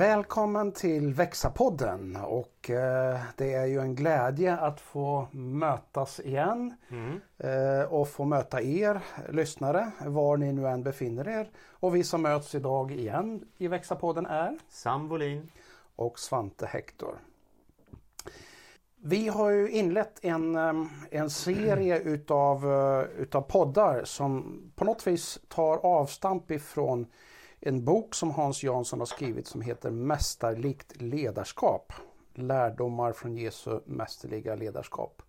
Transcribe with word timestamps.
Välkommen 0.00 0.72
till 0.72 1.14
Växa-podden 1.14 2.16
och 2.16 2.70
eh, 2.70 3.20
det 3.36 3.54
är 3.54 3.66
ju 3.66 3.80
en 3.80 3.94
glädje 3.94 4.56
att 4.56 4.80
få 4.80 5.28
mötas 5.32 6.20
igen 6.20 6.74
Mm. 6.88 7.20
eh, 7.38 7.92
och 7.92 8.08
få 8.08 8.24
möta 8.24 8.62
er 8.62 9.00
lyssnare 9.30 9.90
var 10.06 10.36
ni 10.36 10.52
nu 10.52 10.66
än 10.68 10.82
befinner 10.82 11.28
er. 11.28 11.50
Och 11.70 11.96
vi 11.96 12.04
som 12.04 12.22
möts 12.22 12.54
idag 12.54 12.92
igen 12.92 13.44
i 13.58 13.68
Växa-podden 13.68 14.26
är 14.26 14.58
Sam 14.68 15.08
Wolin. 15.08 15.50
och 15.96 16.18
Svante 16.18 16.66
Hector. 16.66 17.14
Vi 18.96 19.28
har 19.28 19.50
ju 19.50 19.70
inlett 19.70 20.24
en, 20.24 20.56
eh, 20.56 20.84
en 21.10 21.30
serie 21.30 21.98
utav, 22.04 22.72
eh, 22.72 23.22
utav 23.22 23.42
poddar 23.42 24.04
som 24.04 24.60
på 24.76 24.84
något 24.84 25.06
vis 25.06 25.38
tar 25.48 25.76
avstamp 25.76 26.50
ifrån 26.50 27.06
en 27.60 27.84
bok 27.84 28.14
som 28.14 28.30
Hans 28.30 28.62
Jansson 28.62 28.98
har 28.98 29.06
skrivit 29.06 29.46
som 29.46 29.60
heter 29.60 29.90
Mästarlikt 29.90 31.02
ledarskap. 31.02 31.92
Lärdomar 32.34 33.12
från 33.12 33.36
Jesu 33.36 33.80
mästerliga 33.86 34.54
ledarskap. 34.54 35.22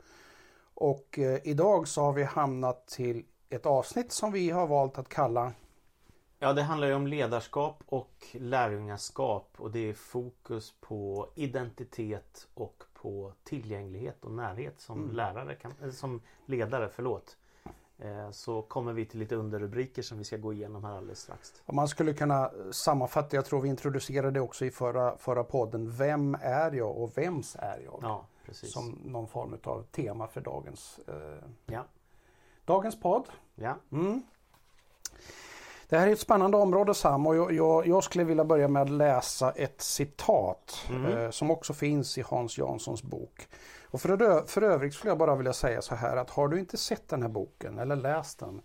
Och 0.73 1.19
eh, 1.19 1.39
idag 1.43 1.87
så 1.87 2.01
har 2.01 2.13
vi 2.13 2.23
hamnat 2.23 2.87
till 2.87 3.25
ett 3.49 3.65
avsnitt 3.65 4.11
som 4.11 4.31
vi 4.31 4.49
har 4.49 4.67
valt 4.67 4.97
att 4.97 5.09
kalla 5.09 5.53
Ja, 6.39 6.53
det 6.53 6.61
handlar 6.61 6.87
ju 6.87 6.93
om 6.93 7.07
ledarskap 7.07 7.83
och 7.85 8.27
lärjungaskap 8.33 9.49
och 9.57 9.71
det 9.71 9.89
är 9.89 9.93
fokus 9.93 10.73
på 10.79 11.29
identitet 11.35 12.47
och 12.53 12.83
på 12.93 13.33
tillgänglighet 13.43 14.25
och 14.25 14.31
närhet 14.31 14.79
som 14.79 15.03
Mm. 15.03 15.15
lärare, 15.15 15.55
kan, 15.55 15.93
som 15.93 16.21
ledare, 16.45 16.89
förlåt. 16.89 17.37
Eh, 18.01 18.31
Så 18.31 18.61
kommer 18.61 18.93
vi 18.93 19.05
till 19.05 19.19
lite 19.19 19.35
underrubriker 19.35 20.01
som 20.01 20.17
vi 20.17 20.23
ska 20.23 20.37
gå 20.37 20.53
igenom 20.53 20.83
här 20.83 20.97
alldeles 20.97 21.19
strax. 21.19 21.53
Om 21.65 21.75
man 21.75 21.87
skulle 21.87 22.13
kunna 22.13 22.51
sammanfatta, 22.71 23.35
jag 23.35 23.45
tror 23.45 23.61
vi 23.61 23.69
introducerade 23.69 24.31
det 24.31 24.39
också 24.41 24.65
i 24.65 24.71
förra, 24.71 25.17
förra 25.17 25.43
podden, 25.43 25.91
Vem 25.91 26.37
är 26.41 26.71
jag 26.71 26.97
och 26.97 27.17
vems 27.17 27.55
är 27.59 27.79
jag? 27.85 27.99
Ja, 28.01 28.25
precis. 28.45 28.71
Som 28.73 28.99
någon 29.05 29.27
form 29.27 29.57
av 29.63 29.83
tema 29.83 30.27
för 30.27 30.41
dagens, 30.41 30.99
eh, 31.07 31.47
Ja, 31.65 31.85
dagens 32.65 32.99
podd. 32.99 33.25
ja. 33.55 33.75
Mm. 33.91 34.21
Det 35.89 35.97
här 35.97 36.07
är 36.07 36.11
ett 36.11 36.19
spännande 36.19 36.57
område 36.57 36.93
Sam 36.93 37.27
och 37.27 37.35
jag, 37.35 37.51
jag, 37.53 37.87
jag 37.87 38.03
skulle 38.03 38.23
vilja 38.23 38.43
börja 38.43 38.67
med 38.67 38.81
att 38.81 38.89
läsa 38.89 39.51
ett 39.51 39.81
citat 39.81 40.85
Mm. 40.89 41.17
eh, 41.17 41.29
som 41.29 41.51
också 41.51 41.73
finns 41.73 42.17
i 42.17 42.21
Hans 42.21 42.57
Janssons 42.57 43.03
bok. 43.03 43.47
Och 43.91 44.01
för, 44.01 44.21
ö- 44.21 44.43
för 44.47 44.61
övrigt 44.61 44.93
skulle 44.93 45.11
jag 45.11 45.17
bara 45.17 45.35
vilja 45.35 45.53
säga 45.53 45.81
så 45.81 45.95
här 45.95 46.17
att 46.17 46.29
har 46.29 46.47
du 46.47 46.59
inte 46.59 46.77
sett 46.77 47.07
den 47.07 47.21
här 47.21 47.29
boken 47.29 47.79
eller 47.79 47.95
läst 47.95 48.39
den 48.39 48.61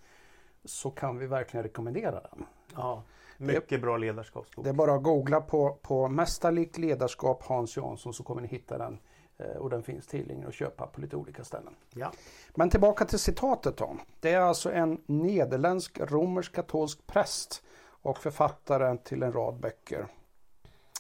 så 0.64 0.90
kan 0.90 1.18
vi 1.18 1.26
verkligen 1.26 1.62
rekommendera 1.64 2.20
den. 2.20 2.46
ja. 2.74 3.02
Mycket 3.38 3.80
bra 3.80 3.96
ledarskapsbok. 3.96 4.64
Det 4.64 4.70
är 4.70 4.74
bara 4.74 4.94
att 4.94 5.02
googla 5.02 5.40
på, 5.40 5.78
på 5.82 6.08
Mästarlikt 6.08 6.78
ledarskap 6.78 7.42
Hans 7.42 7.76
Jansson 7.76 8.14
så 8.14 8.22
kommer 8.22 8.42
ni 8.42 8.48
hitta 8.48 8.78
den. 8.78 8.98
Eh, 9.38 9.56
Och 9.56 9.70
den 9.70 9.82
finns 9.82 10.06
tillgänglig 10.06 10.46
att 10.48 10.54
köpa 10.54 10.86
på 10.86 11.00
lite 11.00 11.16
olika 11.16 11.44
ställen. 11.44 11.74
Ja. 11.94 12.12
Men 12.54 12.70
tillbaka 12.70 13.04
till 13.04 13.18
citatet 13.18 13.76
då. 13.76 13.96
Det 14.20 14.32
är 14.32 14.40
alltså 14.40 14.72
en 14.72 15.00
nederländsk 15.06 16.00
romersk-katolsk 16.00 17.06
präst 17.06 17.62
och 18.02 18.18
författare 18.18 18.96
till 18.98 19.22
en 19.22 19.32
rad 19.32 19.60
böcker. 19.60 20.06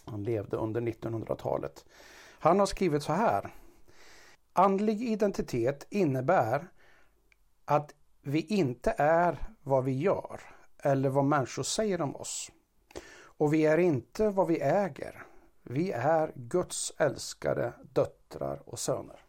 Han 0.04 0.22
levde 0.24 0.56
under 0.56 0.80
1900-talet. 0.80 1.84
Han 2.38 2.58
har 2.58 2.66
skrivit 2.66 3.02
så 3.02 3.12
här. 3.12 3.54
Andlig 4.58 5.02
identitet 5.02 5.86
innebär 5.90 6.68
att 7.64 7.94
vi 8.22 8.40
inte 8.40 8.94
är 8.98 9.38
vad 9.62 9.84
vi 9.84 9.92
gör 9.92 10.40
eller 10.78 11.08
vad 11.08 11.24
människor 11.24 11.62
säger 11.62 12.00
om 12.00 12.16
oss. 12.16 12.50
Och 13.18 13.54
vi 13.54 13.66
är 13.66 13.78
inte 13.78 14.30
vad 14.30 14.46
vi 14.46 14.60
äger. 14.60 15.26
Vi 15.62 15.92
är 15.92 16.32
Guds 16.34 16.92
älskade 16.98 17.72
döttrar 17.92 18.62
och 18.66 18.78
söner. 18.78 19.20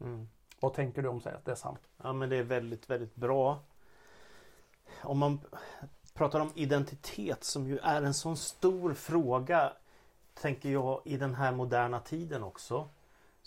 Mm. 0.00 0.28
Vad 0.60 0.74
tänker 0.74 1.02
du 1.02 1.08
om 1.08 1.22
det 1.44 1.56
Sam? 1.56 1.76
Ja 2.02 2.12
men 2.12 2.28
det 2.28 2.36
är 2.36 2.42
väldigt, 2.42 2.90
väldigt 2.90 3.14
bra. 3.14 3.62
Om 5.02 5.18
man 5.18 5.40
pratar 6.14 6.40
om 6.40 6.52
identitet 6.54 7.44
som 7.44 7.68
ju 7.68 7.78
är 7.78 8.02
en 8.02 8.14
sån 8.14 8.36
stor 8.36 8.94
fråga 8.94 9.72
tänker 10.34 10.68
jag 10.68 11.02
i 11.04 11.16
den 11.16 11.34
här 11.34 11.52
moderna 11.52 12.00
tiden 12.00 12.44
också. 12.44 12.88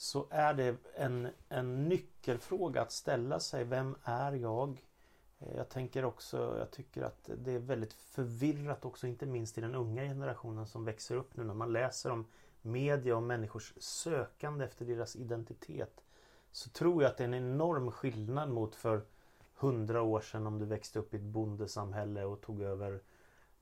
Så 0.01 0.27
är 0.29 0.53
det 0.53 0.75
en, 0.95 1.27
en 1.49 1.89
nyckelfråga 1.89 2.81
att 2.81 2.91
ställa 2.91 3.39
sig. 3.39 3.63
Vem 3.63 3.95
är 4.03 4.31
jag? 4.31 4.85
Eh, 5.39 5.57
jag 5.57 5.69
tänker 5.69 6.05
också, 6.05 6.57
jag 6.59 6.71
tycker 6.71 7.01
att 7.01 7.29
det 7.37 7.51
är 7.51 7.59
väldigt 7.59 7.93
förvirrat 7.93 8.85
också 8.85 9.07
inte 9.07 9.25
minst 9.25 9.57
i 9.57 9.61
den 9.61 9.75
unga 9.75 10.03
generationen 10.03 10.67
som 10.67 10.85
växer 10.85 11.15
upp 11.15 11.37
nu 11.37 11.43
när 11.43 11.53
man 11.53 11.73
läser 11.73 12.09
om 12.11 12.25
media 12.61 13.15
och 13.15 13.23
människors 13.23 13.73
sökande 13.77 14.65
efter 14.65 14.85
deras 14.85 15.15
identitet 15.15 16.03
så 16.51 16.69
tror 16.69 17.03
jag 17.03 17.09
att 17.09 17.17
det 17.17 17.23
är 17.23 17.27
en 17.27 17.33
enorm 17.33 17.91
skillnad 17.91 18.49
mot 18.49 18.75
för 18.75 19.01
hundra 19.55 20.01
år 20.01 20.21
sedan 20.21 20.47
om 20.47 20.59
du 20.59 20.65
växte 20.65 20.99
upp 20.99 21.13
i 21.13 21.17
ett 21.17 21.23
bondesamhälle 21.23 22.23
och 22.23 22.41
tog 22.41 22.61
över 22.61 23.01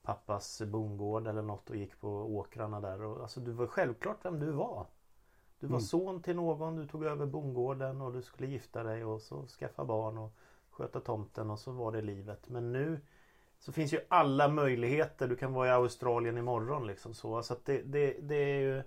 pappas 0.01 0.61
bondgård 0.61 1.27
eller 1.27 1.41
något 1.41 1.69
och 1.69 1.75
gick 1.75 1.99
på 1.99 2.09
åkrarna 2.09 2.81
där. 2.81 3.01
Och, 3.01 3.21
alltså 3.21 3.39
du 3.39 3.51
var 3.51 3.67
självklart 3.67 4.25
vem 4.25 4.39
du 4.39 4.51
var. 4.51 4.87
Du 5.59 5.67
var 5.67 5.75
Mm. 5.75 5.81
son 5.81 6.21
till 6.21 6.35
någon, 6.35 6.75
du 6.75 6.87
tog 6.87 7.05
över 7.05 7.25
bondgården 7.25 8.01
och 8.01 8.13
du 8.13 8.21
skulle 8.21 8.47
gifta 8.47 8.83
dig 8.83 9.05
och 9.05 9.21
så 9.21 9.47
skaffa 9.47 9.85
barn 9.85 10.17
och 10.17 10.33
sköta 10.69 10.99
tomten 10.99 11.49
och 11.49 11.59
så 11.59 11.71
var 11.71 11.91
det 11.91 12.01
livet. 12.01 12.49
Men 12.49 12.71
nu 12.71 12.99
så 13.59 13.71
finns 13.71 13.93
ju 13.93 13.99
alla 14.07 14.47
möjligheter. 14.47 15.27
Du 15.27 15.35
kan 15.35 15.53
vara 15.53 15.67
i 15.67 15.71
Australien 15.71 16.37
imorgon 16.37 16.87
liksom 16.87 17.13
så. 17.13 17.43
så 17.43 17.55
det, 17.63 17.81
det, 17.81 18.17
det 18.21 18.35
är 18.35 18.59
ju 18.59 18.83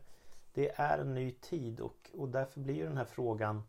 det 0.55 0.69
är 0.81 0.99
en 0.99 1.15
ny 1.15 1.33
tid 1.33 1.81
och, 1.81 2.11
och 2.15 2.29
därför 2.29 2.61
blir 2.61 2.75
ju 2.75 2.85
den 2.85 2.97
här 2.97 3.05
frågan 3.05 3.63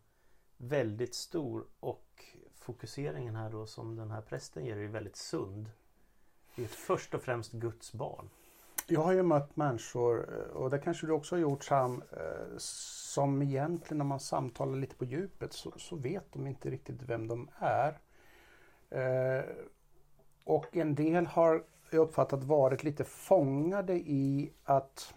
väldigt 0.56 1.14
stor 1.14 1.64
och 1.80 2.24
fokuseringen 2.54 3.36
här 3.36 3.50
då 3.50 3.66
som 3.66 3.96
den 3.96 4.10
här 4.10 4.20
prästen 4.20 4.64
ger 4.64 4.76
är 4.76 4.86
väldigt 4.86 5.16
sund. 5.16 5.70
Det 6.56 6.62
är 6.62 6.68
först 6.68 7.14
och 7.14 7.22
främst 7.22 7.52
Guds 7.52 7.92
barn. 7.92 8.28
Jag 8.86 9.00
har 9.00 9.12
ju 9.12 9.22
mött 9.22 9.56
människor, 9.56 10.28
eh, 10.34 10.56
och 10.56 10.70
det 10.70 10.78
kanske 10.78 11.06
du 11.06 11.12
också 11.12 11.34
har 11.34 11.40
gjort 11.40 11.64
Sam, 11.64 12.02
eh, 12.12 12.56
som 12.58 13.42
egentligen 13.42 13.98
när 13.98 14.04
man 14.04 14.20
samtalar 14.20 14.76
lite 14.76 14.96
på 14.96 15.04
djupet 15.04 15.52
så, 15.52 15.72
så 15.76 15.96
vet 15.96 16.32
de 16.32 16.46
inte 16.46 16.70
riktigt 16.70 17.02
vem 17.02 17.28
de 17.28 17.48
är. 17.58 17.98
Eh, 18.90 19.44
Och 20.44 20.76
en 20.76 20.94
del 20.94 21.26
har 21.26 21.64
jag 21.90 22.00
uppfattat 22.00 22.44
varit 22.44 22.84
lite 22.84 23.04
fångade 23.04 23.94
i 23.94 24.52
att 24.64 25.14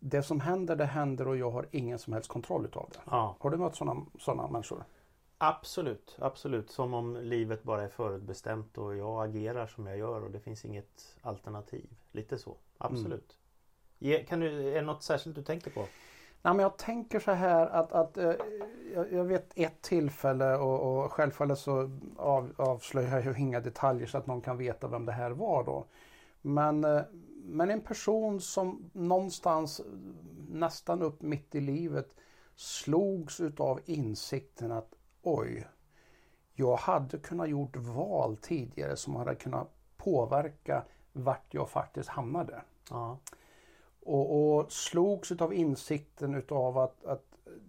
det 0.00 0.22
som 0.22 0.40
händer, 0.40 0.76
det 0.76 0.84
händer 0.84 1.28
och 1.28 1.36
jag 1.36 1.50
har 1.50 1.66
ingen 1.70 1.98
som 1.98 2.12
helst 2.12 2.28
kontroll 2.28 2.64
utav 2.64 2.90
det. 2.92 2.98
Ja, 3.10 3.36
Har 3.40 3.50
du 3.50 3.56
mött 3.56 3.76
sådana 3.76 4.06
såna 4.18 4.48
människor? 4.48 4.84
absolut, 5.38 6.16
absolut. 6.20 6.70
Som 6.70 6.94
om 6.94 7.16
livet 7.16 7.62
bara 7.62 7.82
är 7.82 7.88
förutbestämt 7.88 8.78
och 8.78 8.96
jag 8.96 9.24
agerar 9.28 9.66
som 9.66 9.86
jag 9.86 9.98
gör 9.98 10.24
och 10.24 10.30
det 10.30 10.40
finns 10.40 10.64
inget 10.64 11.16
alternativ. 11.22 11.88
Lite 12.12 12.38
så, 12.38 12.56
absolut. 12.78 13.38
Ge, 13.98 14.24
kan 14.24 14.40
du, 14.40 14.68
är 14.68 14.74
det 14.74 14.82
något 14.82 15.02
särskilt 15.02 15.36
du 15.36 15.42
tänker 15.42 15.70
på? 15.70 15.80
Nej, 16.42 16.54
men 16.54 16.58
jag 16.58 16.76
tänker 16.76 17.20
så 17.20 17.30
här 17.30 17.66
att, 17.66 17.92
att 17.92 18.16
eh, 18.16 18.32
jag, 19.12 19.24
vet 19.24 19.52
ett 19.54 19.82
tillfälle 19.82 20.56
och, 20.56 21.04
och 21.04 21.12
självfallet 21.12 21.58
så 21.58 21.98
av, 22.16 22.52
avslöjar 22.56 23.16
jag 23.16 23.24
ju 23.24 23.40
inga 23.40 23.60
detaljer 23.60 24.06
så 24.06 24.18
att 24.18 24.26
någon 24.26 24.40
kan 24.40 24.58
veta 24.58 24.88
vem 24.88 25.06
det 25.06 25.12
här 25.12 25.30
var 25.30 25.64
då. 25.64 25.86
Men, 26.42 26.84
eh, 26.84 27.02
men 27.44 27.70
en 27.70 27.80
person 27.80 28.40
som 28.40 28.90
någonstans 28.92 29.80
nästan 30.48 31.02
upp 31.02 31.22
mitt 31.22 31.54
i 31.54 31.60
livet 31.60 32.14
slogs 32.56 33.40
utav 33.40 33.80
insikten 33.84 34.72
att 34.72 34.94
oj, 35.22 35.66
jag 36.54 36.76
hade 36.76 37.18
kunnat 37.18 37.48
gjort 37.48 37.76
val 37.76 38.36
tidigare 38.36 38.96
som 38.96 39.16
hade 39.16 39.34
kunnat 39.34 39.68
påverka 39.96 40.84
vart 41.16 41.54
jag 41.54 41.70
faktiskt 41.70 42.08
hamnade. 42.08 42.62
Ja, 42.90 43.18
Och, 44.00 44.56
och 44.58 44.72
slogs 44.72 45.32
utav 45.32 45.54
insikten 45.54 46.34
utav 46.34 46.78
att, 46.78 47.04
att 47.04 47.24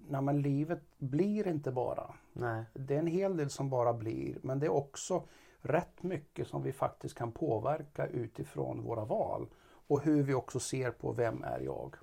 nej, 0.10 0.22
men 0.22 0.42
livet 0.42 0.82
blir 0.98 1.48
inte 1.48 1.72
bara. 1.72 2.14
nej, 2.34 2.64
Det 2.74 2.96
är 2.96 3.00
en 3.00 3.08
hel 3.08 3.38
del 3.38 3.50
som 3.50 3.70
bara 3.70 3.94
blir 3.94 4.38
men 4.42 4.60
det 4.60 4.66
är 4.66 4.74
också 4.74 5.24
rätt 5.62 6.04
mycket 6.04 6.48
som 6.48 6.64
vi 6.64 6.72
faktiskt 6.72 7.16
kan 7.16 7.32
påverka 7.32 8.08
utifrån 8.08 8.84
våra 8.84 9.06
val. 9.06 9.48
Och 9.90 10.02
hur 10.02 10.24
vi 10.24 10.34
också 10.34 10.60
ser 10.60 10.92
på 10.92 11.12
vem 11.12 11.44
är 11.44 11.60
jag. 11.60 11.96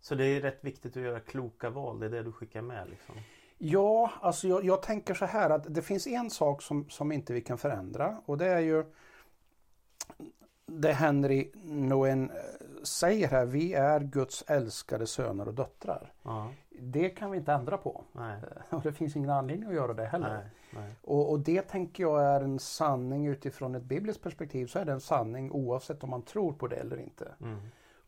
Så 0.00 0.14
det 0.14 0.24
är 0.24 0.40
rätt 0.40 0.64
viktigt 0.64 0.96
att 0.96 1.02
göra 1.02 1.20
kloka 1.20 1.70
val. 1.70 2.00
Det 2.00 2.06
är 2.06 2.10
det 2.10 2.22
du 2.22 2.32
skickar 2.32 2.62
med 2.62 2.88
liksom. 2.90 3.14
Ja, 3.58 4.10
alltså 4.20 4.48
jag, 4.48 4.64
jag 4.64 4.82
tänker 4.82 5.14
så 5.14 5.24
här 5.24 5.50
att 5.50 5.74
det 5.74 5.82
finns 5.82 6.06
en 6.06 6.30
sak 6.30 6.62
som, 6.62 6.90
som 6.90 7.12
inte 7.12 7.32
vi 7.32 7.40
kan 7.40 7.58
förändra 7.58 8.22
och 8.26 8.38
det 8.38 8.46
är 8.46 8.60
ju 8.60 8.84
det 10.68 10.92
Henry 10.92 11.50
Nouwen 11.62 12.30
eh, 12.30 12.36
säger 12.82 13.28
här, 13.28 13.46
vi 13.46 13.74
är 13.74 14.00
Guds 14.00 14.44
älskade 14.46 15.06
söner 15.06 15.48
och 15.48 15.54
döttrar. 15.54 16.12
Ja, 16.22 16.50
Det 16.80 17.10
kan 17.10 17.30
vi 17.30 17.38
inte 17.38 17.52
ändra 17.52 17.78
på. 17.78 18.04
nej, 18.12 18.40
Och 18.70 18.82
det 18.82 18.92
finns 18.92 19.16
ingen 19.16 19.30
anledning 19.30 19.68
att 19.68 19.74
göra 19.74 19.94
det 19.94 20.04
heller. 20.04 20.28
nej, 20.34 20.44
nej. 20.82 20.92
Och, 21.02 21.30
och 21.30 21.40
det 21.40 21.62
tänker 21.62 22.02
jag 22.02 22.24
är 22.24 22.40
en 22.40 22.58
sanning 22.58 23.26
utifrån 23.26 23.74
ett 23.74 23.82
bibliskt 23.82 24.22
perspektiv 24.22 24.66
så 24.66 24.78
är 24.78 24.84
det 24.84 24.92
en 24.92 25.00
sanning 25.00 25.52
oavsett 25.52 26.04
om 26.04 26.10
man 26.10 26.22
tror 26.22 26.52
på 26.52 26.66
det 26.66 26.76
eller 26.76 27.00
inte. 27.00 27.32
Mm. 27.40 27.58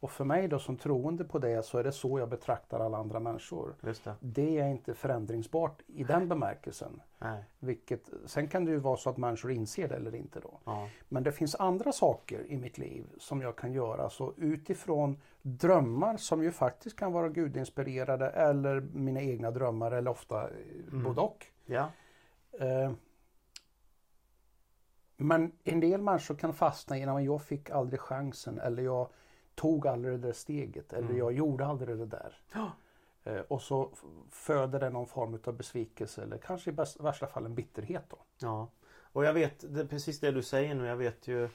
Och 0.01 0.11
för 0.11 0.25
mig 0.25 0.49
då 0.49 0.59
som 0.59 0.77
troende 0.77 1.25
på 1.25 1.39
det 1.39 1.63
så 1.63 1.79
är 1.79 1.85
det 1.85 1.93
så 1.93 2.19
jag 2.19 2.29
betraktar 2.29 2.81
alla 2.81 2.99
andra 2.99 3.21
människor. 3.21 3.75
Det. 3.81 4.15
Det 4.21 4.59
är 4.59 4.69
inte 4.69 4.95
förändringsbart 4.95 5.83
i 5.87 6.05
den 6.05 6.29
bemärkelsen. 6.29 7.03
Nej. 7.19 7.45
Vilket, 7.59 8.11
sen 8.27 8.49
kan 8.49 8.65
det 8.65 8.71
ju 8.71 8.77
vara 8.79 8.97
så 8.97 9.11
att 9.11 9.17
människor 9.17 9.51
inser 9.53 9.89
det 9.89 9.97
eller 9.97 10.15
inte 10.15 10.41
då. 10.41 10.61
Ja. 10.65 10.89
Men 11.09 11.23
det 11.23 11.33
finns 11.33 11.55
andra 11.55 11.93
saker 11.93 12.47
i 12.47 12.57
mitt 12.57 12.79
liv 12.79 13.07
som 13.19 13.41
jag 13.43 13.57
kan 13.57 13.73
göra. 13.73 14.11
Så 14.11 14.35
utifrån 14.37 15.21
drömmar 15.43 16.17
som 16.17 16.43
ju 16.43 16.53
faktiskt 16.53 16.97
kan 16.97 17.13
vara 17.13 17.29
gudinspirerade 17.29 18.31
eller 18.31 18.81
mina 18.81 19.21
egna 19.21 19.51
drömmar 19.51 19.93
eller 19.93 20.11
ofta 20.11 20.43
eh, 20.45 20.51
Mm. 20.93 21.03
både 21.05 21.21
och. 21.21 21.47
Ja. 21.67 21.89
Eh, 22.53 22.93
Men 25.17 25.53
en 25.65 25.81
del 25.81 26.03
människor 26.03 26.35
kan 26.35 26.55
fastna 26.55 26.99
i 26.99 27.05
att 27.05 27.25
jag 27.25 27.43
fick 27.43 27.71
aldrig 27.71 28.01
chansen 28.01 28.59
eller 28.59 28.83
jag 28.83 29.09
tog 29.55 29.87
aldrig 29.87 30.15
det 30.21 30.27
där 30.27 30.33
steget 30.33 30.93
eller 30.93 31.05
Mm. 31.07 31.19
jag 31.19 31.33
gjorde 31.33 31.67
aldrig 31.67 31.99
det 31.99 32.07
där. 32.07 32.37
Ja. 32.53 32.71
Eh, 33.25 33.41
Och 33.49 33.63
så 33.63 33.91
föder 34.31 34.81
det 34.81 34.91
någon 34.91 35.07
form 35.07 35.39
av 35.45 35.53
besvikelse 35.57 36.23
eller 36.23 36.39
kanske 36.39 36.71
i 36.71 36.73
bäst, 36.73 37.01
värsta 37.01 37.27
fall 37.27 37.47
en 37.47 37.55
bitterhet. 37.55 38.05
Då. 38.09 38.19
Ja, 38.39 38.69
och 39.13 39.25
jag 39.25 39.33
vet 39.35 39.75
det, 39.75 39.87
precis 39.87 40.21
det 40.21 40.31
du 40.31 40.43
säger 40.43 40.75
nu. 40.75 40.87
Jag 40.87 40.97
vet 40.97 41.29
ju 41.29 41.49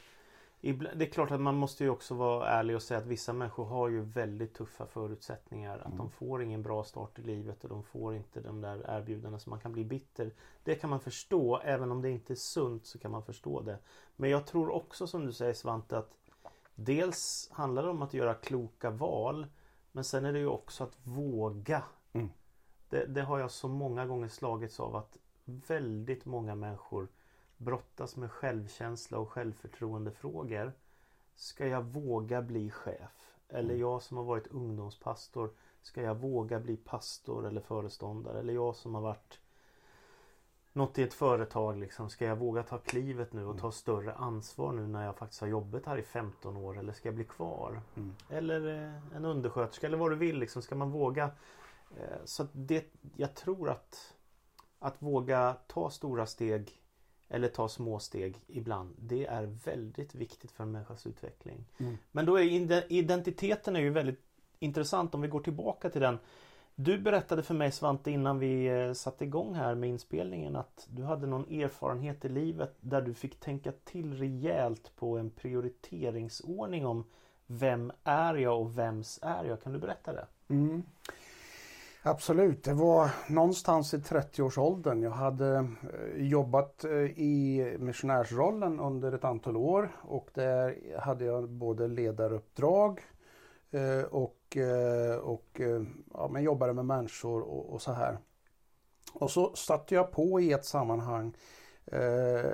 Det 0.95 1.05
är 1.05 1.09
klart 1.09 1.31
att 1.31 1.41
man 1.41 1.55
måste 1.55 1.83
ju 1.83 1.89
också 1.89 2.15
vara 2.15 2.47
ärlig 2.47 2.75
och 2.75 2.81
säga 2.81 2.97
att 2.99 3.05
vissa 3.05 3.33
människor 3.33 3.65
har 3.65 3.89
ju 3.89 4.01
väldigt 4.01 4.53
tuffa 4.53 4.85
förutsättningar. 4.85 5.77
Att 5.79 5.85
Mm. 5.85 5.97
de 5.97 6.09
får 6.11 6.41
ingen 6.43 6.63
bra 6.63 6.83
start 6.83 7.19
i 7.19 7.21
livet 7.21 7.63
och 7.63 7.69
de 7.69 7.83
får 7.83 8.15
inte 8.15 8.41
de 8.41 8.61
där 8.61 8.85
erbjudandena 8.87 9.39
så 9.39 9.49
man 9.49 9.59
kan 9.59 9.71
bli 9.71 9.85
bitter. 9.85 10.31
Det 10.63 10.75
kan 10.75 10.89
man 10.89 10.99
förstå. 10.99 11.59
Även 11.63 11.91
om 11.91 12.01
det 12.01 12.09
inte 12.09 12.33
är 12.33 12.35
sunt 12.35 12.85
så 12.85 12.99
kan 12.99 13.11
man 13.11 13.23
förstå 13.23 13.61
det. 13.61 13.77
Men 14.15 14.29
jag 14.29 14.45
tror 14.45 14.69
också 14.69 15.07
som 15.07 15.25
du 15.25 15.33
säger 15.33 15.53
Svante 15.53 15.97
att 15.97 16.11
Dels 16.75 17.49
handlar 17.51 17.83
det 17.83 17.89
om 17.89 18.01
att 18.01 18.13
göra 18.13 18.33
kloka 18.33 18.89
val. 18.89 19.47
Men 19.91 20.03
sen 20.03 20.25
är 20.25 20.33
det 20.33 20.39
ju 20.39 20.47
också 20.47 20.83
att 20.83 20.97
våga. 21.03 21.83
Mm. 22.13 22.29
Det, 22.89 23.05
det 23.05 23.21
har 23.21 23.39
jag 23.39 23.51
så 23.51 23.67
många 23.67 24.05
gånger 24.05 24.27
slagits 24.27 24.79
av 24.79 24.95
att 24.95 25.17
väldigt 25.45 26.25
många 26.25 26.55
människor 26.55 27.07
brottas 27.57 28.15
med 28.15 28.31
självkänsla 28.31 29.17
och 29.17 29.29
självförtroendefrågor. 29.31 30.73
Ska 31.35 31.67
jag 31.67 31.83
våga 31.83 32.41
bli 32.41 32.71
chef? 32.71 33.35
Eller 33.49 33.69
Mm. 33.69 33.79
jag 33.81 34.01
som 34.01 34.17
har 34.17 34.23
varit 34.23 34.47
ungdomspastor. 34.47 35.53
Ska 35.81 36.01
jag 36.01 36.15
våga 36.15 36.59
bli 36.59 36.77
pastor 36.77 37.47
eller 37.47 37.61
föreståndare? 37.61 38.39
Eller 38.39 38.53
jag 38.53 38.75
som 38.75 38.95
har 38.95 39.01
varit 39.01 39.39
något 40.75 40.97
i 40.99 41.03
ett 41.03 41.13
företag 41.13 41.77
liksom. 41.77 42.09
Ska 42.09 42.25
jag 42.25 42.35
våga 42.35 42.63
ta 42.63 42.77
klivet 42.77 43.33
nu 43.33 43.41
och 43.43 43.49
Mm. 43.51 43.61
ta 43.61 43.71
större 43.71 44.13
ansvar 44.13 44.71
nu 44.73 44.87
när 44.87 45.05
jag 45.05 45.17
faktiskt 45.17 45.41
har 45.41 45.47
jobbat 45.47 45.85
här 45.85 45.97
i 45.97 46.01
15 46.03 46.57
år? 46.57 46.79
Eller 46.79 46.93
ska 46.93 47.07
jag 47.07 47.15
bli 47.15 47.23
kvar? 47.25 47.81
Mm. 47.95 48.15
Eller 48.29 48.83
eh, 48.85 49.15
en 49.17 49.25
undersköterska 49.25 49.87
eller 49.87 49.97
vad 49.97 50.11
du 50.11 50.15
vill 50.15 50.39
liksom. 50.39 50.61
Ska 50.61 50.75
man 50.75 50.91
våga? 50.91 51.23
Eh, 51.97 52.17
Så 52.25 52.47
det, 52.51 52.85
jag 53.15 53.35
tror 53.35 53.69
att 53.69 54.13
att 54.79 55.01
våga 55.01 55.55
ta 55.67 55.89
stora 55.89 56.25
steg 56.25 56.81
eller 57.29 57.47
ta 57.47 57.69
små 57.69 57.99
steg 57.99 58.41
ibland. 58.47 58.95
Det 58.99 59.25
är 59.25 59.43
väldigt 59.65 60.15
viktigt 60.15 60.51
för 60.51 60.63
en 60.63 60.71
människas 60.71 61.07
utveckling. 61.07 61.65
Mm. 61.77 61.97
Men 62.11 62.25
då 62.25 62.35
är 62.39 62.43
ide- 62.43 62.85
identiteten 62.89 63.75
är 63.75 63.79
ju 63.79 63.89
väldigt 63.89 64.21
intressant 64.59 65.15
om 65.15 65.21
vi 65.21 65.27
går 65.27 65.39
tillbaka 65.39 65.89
till 65.89 66.01
den. 66.01 66.19
Du 66.77 66.97
berättade 66.97 67.43
för 67.43 67.53
mig 67.53 67.71
Svante 67.71 68.11
innan 68.11 68.39
vi 68.39 68.67
eh, 68.67 68.93
satte 68.93 69.23
igång 69.23 69.53
här 69.53 69.75
med 69.75 69.89
inspelningen 69.89 70.55
att 70.55 70.87
du 70.89 71.03
hade 71.03 71.27
någon 71.27 71.49
erfarenhet 71.49 72.25
i 72.25 72.29
livet 72.29 72.75
där 72.79 73.01
du 73.01 73.13
fick 73.13 73.39
tänka 73.39 73.71
till 73.71 74.17
rejält 74.17 74.91
på 74.95 75.17
en 75.17 75.29
prioriteringsordning 75.29 76.85
om 76.85 77.03
vem 77.47 77.91
är 78.03 78.35
jag 78.35 78.61
och 78.61 78.77
vems 78.77 79.19
är 79.21 79.43
jag? 79.43 79.61
Kan 79.61 79.73
du 79.73 79.79
berätta 79.79 80.13
det? 80.13 80.27
Mm. 80.47 80.83
Absolut, 82.03 82.63
det 82.63 82.73
var 82.73 83.09
någonstans 83.29 83.93
i 83.93 83.97
30-årsåldern. 83.97 85.03
Jag 85.03 85.11
hade 85.11 85.55
eh, 85.55 86.25
jobbat 86.27 86.83
eh, 86.83 86.91
i 87.19 87.75
missionärsrollen 87.79 88.79
under 88.79 89.11
ett 89.11 89.23
antal 89.23 89.57
år 89.57 89.95
och 90.01 90.29
där 90.33 90.77
hade 90.99 91.25
jag 91.25 91.49
både 91.49 91.87
ledaruppdrag 91.87 93.01
och 94.09 94.34
och, 94.55 94.61
eh, 94.61 95.15
och 95.17 95.61
eh, 95.61 95.81
ja, 96.13 96.27
men 96.31 96.43
jobbade 96.43 96.73
med 96.73 96.85
människor 96.85 97.41
och, 97.41 97.73
och 97.73 97.81
så 97.81 97.91
här. 97.91 98.17
Och 99.13 99.31
så 99.31 99.55
satte 99.55 99.95
jag 99.95 100.11
på 100.11 100.39
i 100.39 100.51
ett 100.51 100.65
sammanhang, 100.65 101.35
eh, 101.85 102.51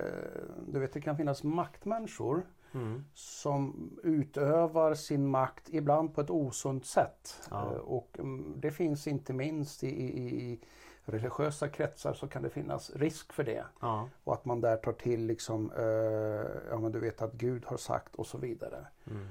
du 0.67 0.79
vet 0.79 0.93
det 0.93 1.01
kan 1.01 1.17
finnas 1.17 1.43
maktmänniskor 1.43 2.45
Mm. 2.73 3.05
som 3.13 3.89
utövar 4.03 4.93
sin 4.93 5.27
makt 5.27 5.69
ibland 5.69 6.15
på 6.15 6.21
ett 6.21 6.29
osunt 6.29 6.85
sätt. 6.85 7.41
Ja. 7.49 7.71
Eh, 7.75 7.77
Och 7.77 8.19
mm, 8.19 8.53
det 8.57 8.71
finns 8.71 9.07
inte 9.07 9.33
minst 9.33 9.83
i, 9.83 9.87
i, 9.87 10.41
i 10.51 10.59
religiösa 11.03 11.67
kretsar 11.67 12.13
så 12.13 12.27
kan 12.27 12.43
det 12.43 12.49
finnas 12.49 12.89
risk 12.95 13.33
för 13.33 13.43
det. 13.43 13.63
Ja. 13.81 14.09
Och 14.23 14.33
att 14.33 14.45
man 14.45 14.61
där 14.61 14.77
tar 14.77 14.91
till 14.93 15.25
liksom, 15.25 15.71
eh, 15.77 15.83
ja 16.69 16.79
men 16.79 16.91
du 16.91 16.99
vet 16.99 17.21
att 17.21 17.33
Gud 17.33 17.65
har 17.65 17.77
sagt 17.77 18.15
och 18.15 18.27
så 18.27 18.37
vidare. 18.37 18.87
Mm. 19.09 19.27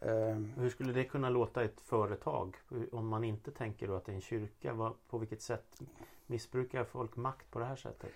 Eh, 0.00 0.36
Hur 0.56 0.68
skulle 0.70 0.92
det 0.92 1.04
kunna 1.04 1.30
låta 1.30 1.62
i 1.62 1.64
ett 1.64 1.80
företag? 1.80 2.56
Om 2.92 3.08
man 3.08 3.24
inte 3.24 3.50
tänker 3.50 3.88
då 3.88 3.96
att 3.96 4.04
det 4.04 4.12
är 4.12 4.16
en 4.16 4.20
kyrka. 4.20 4.92
På 5.10 5.18
vilket 5.18 5.42
sätt 5.42 5.80
missbrukar 6.26 6.84
folk 6.84 7.16
makt 7.16 7.50
på 7.50 7.58
det 7.58 7.64
här 7.64 7.76
sättet? 7.76 8.10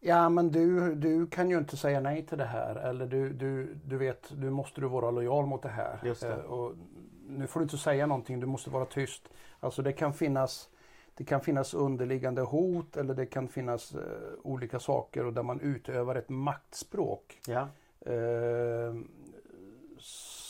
ja 0.00 0.28
men 0.28 0.50
du, 0.52 0.94
du 0.94 1.26
kan 1.26 1.50
ju 1.50 1.58
inte 1.58 1.76
säga 1.76 2.00
nej 2.00 2.26
till 2.26 2.38
det 2.38 2.44
här 2.44 2.76
eller 2.76 3.06
du, 3.06 3.32
du, 3.32 3.74
du 3.84 3.96
vet, 3.96 4.32
du 4.36 4.50
måste 4.50 4.80
du 4.80 4.88
vara 4.88 5.10
lojal 5.10 5.46
mot 5.46 5.62
det 5.62 5.68
här. 5.68 6.00
Just 6.04 6.20
det. 6.20 6.32
Eh, 6.32 6.38
och 6.38 6.74
nu 7.28 7.46
får 7.46 7.60
du 7.60 7.64
inte 7.64 7.78
säga 7.78 8.06
någonting, 8.06 8.40
du 8.40 8.46
måste 8.46 8.70
vara 8.70 8.84
tyst. 8.84 9.28
Alltså 9.60 9.82
det 9.82 9.92
kan 9.92 10.14
finnas 10.14 10.70
det 11.14 11.24
kan 11.24 11.40
finnas 11.40 11.74
underliggande 11.74 12.42
hot 12.42 12.96
eller 12.96 13.14
det 13.14 13.26
kan 13.26 13.48
finnas 13.48 13.94
eh, 13.94 14.00
olika 14.42 14.80
saker 14.80 15.26
och 15.26 15.32
där 15.32 15.42
man 15.42 15.60
utövar 15.60 16.14
ett 16.14 16.28
maktspråk. 16.28 17.40
Ja. 17.46 17.68
Eh, 18.00 18.94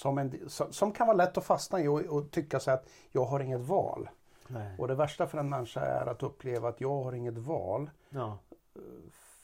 som, 0.00 0.19
en, 0.19 0.49
som, 0.49 0.92
kan 0.92 1.07
vara 1.07 1.16
lätt 1.16 1.38
att 1.38 1.45
fastna 1.45 1.80
i 1.80 1.88
och, 1.88 2.00
och 2.00 2.30
tycka 2.30 2.61
sig 2.61 2.75
att 2.75 2.88
jag 3.12 3.25
har 3.25 3.40
inget 3.40 3.61
val. 3.61 4.09
Nej. 4.49 4.75
Och 4.78 4.88
det 4.88 4.95
värsta 4.95 5.26
för 5.26 5.38
en 5.38 5.49
människa 5.49 5.80
är 5.80 6.07
att 6.07 6.23
uppleva 6.23 6.69
att 6.69 6.80
jag 6.80 7.02
har 7.04 7.12
inget 7.12 7.38
val. 7.38 7.90
Ja. 8.09 8.38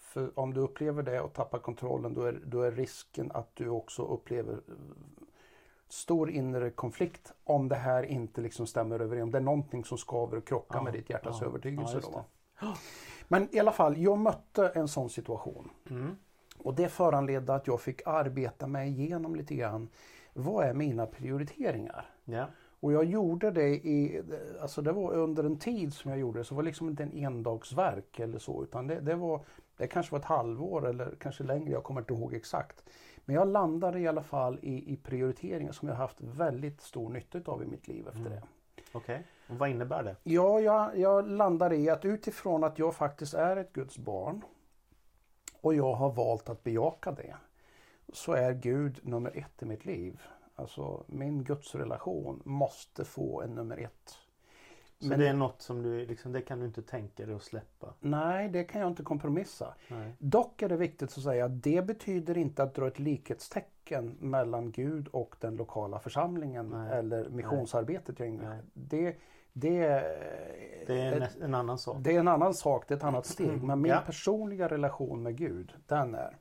För 0.01 0.39
om 0.39 0.55
du 0.55 0.61
upplever 0.61 1.03
det 1.03 1.21
och 1.21 1.33
tappar 1.33 1.59
kontrollen 1.59 2.15
då 2.15 2.23
är, 2.23 2.41
då 2.45 2.63
är 2.63 2.71
risken 2.71 3.33
att 3.33 3.51
du 3.55 3.69
också 3.69 4.03
upplever 4.03 4.53
eh, 4.53 4.59
stor 5.89 6.31
inre 6.31 6.71
konflikt 6.71 7.33
om 7.45 7.69
det 7.69 7.77
här 7.77 8.03
inte 8.03 8.41
liksom 8.41 8.67
stämmer 8.67 9.01
överens. 9.01 9.23
Om 9.23 9.31
det 9.31 9.39
är 9.39 9.43
någonting 9.43 9.85
som 9.85 9.99
skaver 9.99 10.37
och 10.37 10.49
krockar 10.49 10.79
Ja, 10.79 10.83
med 10.83 10.93
ditt 10.93 11.11
hjärtas 11.11 11.39
ja, 11.41 11.47
övertygelse. 11.47 12.01
ja, 12.03 12.25
då. 12.61 12.75
Men 13.29 13.49
i 13.53 13.59
alla 13.59 13.73
fall, 13.73 13.99
jag 13.99 14.19
mötte 14.19 14.69
en 14.69 14.89
sån 14.89 15.11
situation. 15.11 15.71
Mm. 15.91 16.17
Och 16.59 16.75
det 16.75 16.89
föranledde 16.89 17.55
att 17.55 17.67
jag 17.67 17.81
fick 17.81 18.07
arbeta 18.07 18.67
mig 18.67 18.89
igenom 18.89 19.37
lite 19.37 19.55
grann. 19.55 19.89
Vad 20.39 20.67
är 20.67 20.75
mina 20.75 21.07
prioriteringar? 21.07 22.11
Ja. 22.25 22.47
Och 22.81 22.93
jag 22.93 23.05
gjorde 23.05 23.51
det 23.51 23.69
i, 23.69 24.23
alltså 24.61 24.83
det 24.83 24.93
var 24.93 25.13
under 25.13 25.45
en 25.45 25.59
tid 25.59 25.95
som 25.95 26.11
jag 26.11 26.21
gjorde 26.21 26.39
det, 26.41 26.45
så 26.45 26.55
det 26.55 26.57
var 26.57 26.63
liksom 26.63 26.89
inte 26.89 27.03
en 27.03 27.13
endagsverk 27.13 28.19
eller 28.21 28.39
så 28.39 28.63
utan 28.63 28.87
det, 28.87 29.01
det 29.01 29.15
var, 29.15 29.41
det 29.77 29.87
kanske 29.87 30.13
var 30.13 30.19
ett 30.19 30.25
halvår 30.25 30.89
eller 30.89 31.15
kanske 31.21 31.45
längre, 31.45 31.71
jag 31.71 31.85
kommer 31.85 32.01
inte 32.01 32.15
ihåg 32.15 32.35
exakt. 32.35 32.85
Men 33.25 33.37
jag 33.37 33.49
landade 33.49 34.01
i 34.01 34.09
alla 34.09 34.23
fall 34.23 34.59
i, 34.63 34.93
i 34.93 34.97
prioriteringar 34.97 35.73
som 35.73 35.89
jag 35.89 35.95
haft 35.95 36.21
väldigt 36.21 36.81
stor 36.81 37.09
nytta 37.11 37.53
av 37.53 37.63
i 37.63 37.67
mitt 37.67 37.89
liv 37.89 38.09
efter 38.09 38.21
Mm. 38.21 38.33
det. 38.33 38.43
Okej. 38.93 39.23
Och 39.49 39.59
vad 39.59 39.69
innebär 39.69 40.03
det? 40.03 40.17
Ja, 40.23 40.61
jag, 40.61 40.99
jag 40.99 41.29
landade 41.29 41.77
i 41.77 41.91
att 41.91 42.05
utifrån 42.05 42.65
att 42.65 42.79
jag 42.79 42.95
faktiskt 42.95 43.35
är 43.35 43.57
ett 43.57 43.73
Guds 43.73 43.99
barn 43.99 44.43
och 45.61 45.75
jag 45.75 45.93
har 45.95 46.11
valt 46.13 46.49
att 46.49 46.65
bejaka 46.65 47.13
det 47.13 47.35
så 48.13 48.33
är 48.33 48.53
Gud 48.53 49.01
nummer 49.03 49.31
ett 49.39 49.63
i 49.63 49.65
mitt 49.65 49.85
liv. 49.85 50.23
Alltså 50.55 51.05
min 51.07 51.45
gudsrelation 51.45 52.43
måste 52.45 53.05
få 53.05 53.43
en 53.43 53.55
nummer 53.55 53.77
ett. 53.77 54.19
Så 54.99 55.09
Men- 55.09 55.19
det 55.19 55.29
är 55.29 55.35
något 55.35 55.63
som 55.63 55.83
du 55.83 56.07
liksom, 56.07 56.33
det 56.33 56.41
kan 56.41 56.59
du 56.61 56.67
inte 56.67 56.83
tänka 56.83 57.27
dig 57.27 57.35
att 57.35 57.43
släppa? 57.43 57.95
Nej, 58.01 58.49
det 58.49 58.65
kan 58.65 58.81
jag 58.81 58.91
inte 58.91 59.03
kompromissa. 59.03 59.75
Nej. 59.89 60.13
Dock 60.19 60.63
är 60.63 60.69
det 60.69 60.77
viktigt 60.77 61.19
att 61.19 61.23
säga 61.25 61.45
att 61.45 61.63
det 61.63 61.87
betyder 61.87 62.39
inte 62.39 62.63
att 62.63 62.75
dra 62.75 62.87
ett 62.87 62.99
likhetstecken 62.99 64.17
mellan 64.21 64.71
Gud 64.73 65.09
och 65.09 65.37
den 65.41 65.57
lokala 65.57 65.99
församlingen 65.99 66.69
Nej. 66.71 66.99
eller 66.99 67.29
missionsarbetet 67.29 68.19
Nej. 68.19 68.61
Det, 68.75 69.17
det, 69.53 69.79
Det 70.87 71.01
är 71.01 71.21
en, 71.21 71.43
en 71.43 71.55
annan 71.55 71.79
sak. 71.79 71.97
Det 72.01 72.15
är 72.17 72.21
en 72.21 72.29
annan 72.29 72.55
sak, 72.55 72.89
det 72.89 72.95
är 72.95 72.99
ett 72.99 73.05
annat 73.05 73.27
steg. 73.27 73.63
Men 73.63 73.81
min 73.81 73.93
Ja. 73.93 74.03
personliga 74.07 74.69
relation 74.69 75.23
med 75.23 75.37
Gud, 75.37 75.73
den 75.87 76.15
är. 76.15 76.37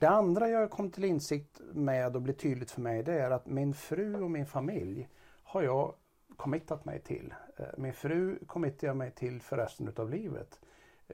Det 0.00 0.08
andra 0.08 0.48
jag 0.48 0.70
kom 0.70 0.90
till 0.90 1.04
insikt 1.04 1.60
med 1.72 2.16
och 2.16 2.22
blir 2.22 2.34
tydligt 2.34 2.70
för 2.70 2.80
mig 2.80 3.02
det 3.02 3.12
är 3.14 3.30
att 3.30 3.46
min 3.46 3.74
fru 3.74 4.22
och 4.22 4.30
min 4.30 4.46
familj 4.46 5.08
har 5.42 5.62
jag 5.62 5.94
committat 6.36 6.84
mig 6.84 7.00
till. 7.00 7.34
Eh, 7.56 7.66
Min 7.76 7.92
fru 7.92 8.38
committar 8.46 8.86
jag 8.86 8.96
mig 8.96 9.10
till 9.10 9.40
för 9.42 9.56
resten 9.56 9.88
utav 9.88 10.10
livet. 10.10 10.60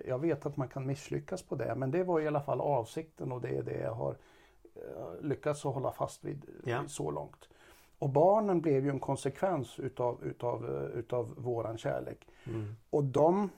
Jag 0.05 0.19
vet 0.19 0.47
att 0.47 0.57
man 0.57 0.69
kan 0.69 0.87
misslyckas 0.87 1.43
på 1.43 1.55
det 1.55 1.75
men 1.75 1.91
det 1.91 2.05
var 2.05 2.21
i 2.21 2.27
alla 2.27 2.41
fall 2.41 2.61
avsikten 2.61 3.33
och 3.33 3.41
det 3.41 3.49
är 3.49 3.63
det 3.63 3.79
jag 3.79 3.95
har 3.95 4.17
eh, 4.75 5.21
lyckats 5.21 5.67
att 5.67 5.75
hålla 5.75 5.93
fast 5.93 6.25
vid 6.25 6.45
Ja. 6.65 6.83
så 6.89 7.11
långt. 7.11 7.49
Och 7.99 8.09
barnen 8.11 8.61
blev 8.61 8.85
ju 8.85 8.91
en 8.91 9.01
konsekvens 9.01 9.79
utav, 9.79 10.25
utav, 10.25 10.65
eh, 10.65 10.99
utav 10.99 11.35
våran 11.37 11.79
kärlek. 11.79 12.29
Mm. 12.47 12.77
Och 12.91 13.05
de 13.05 13.51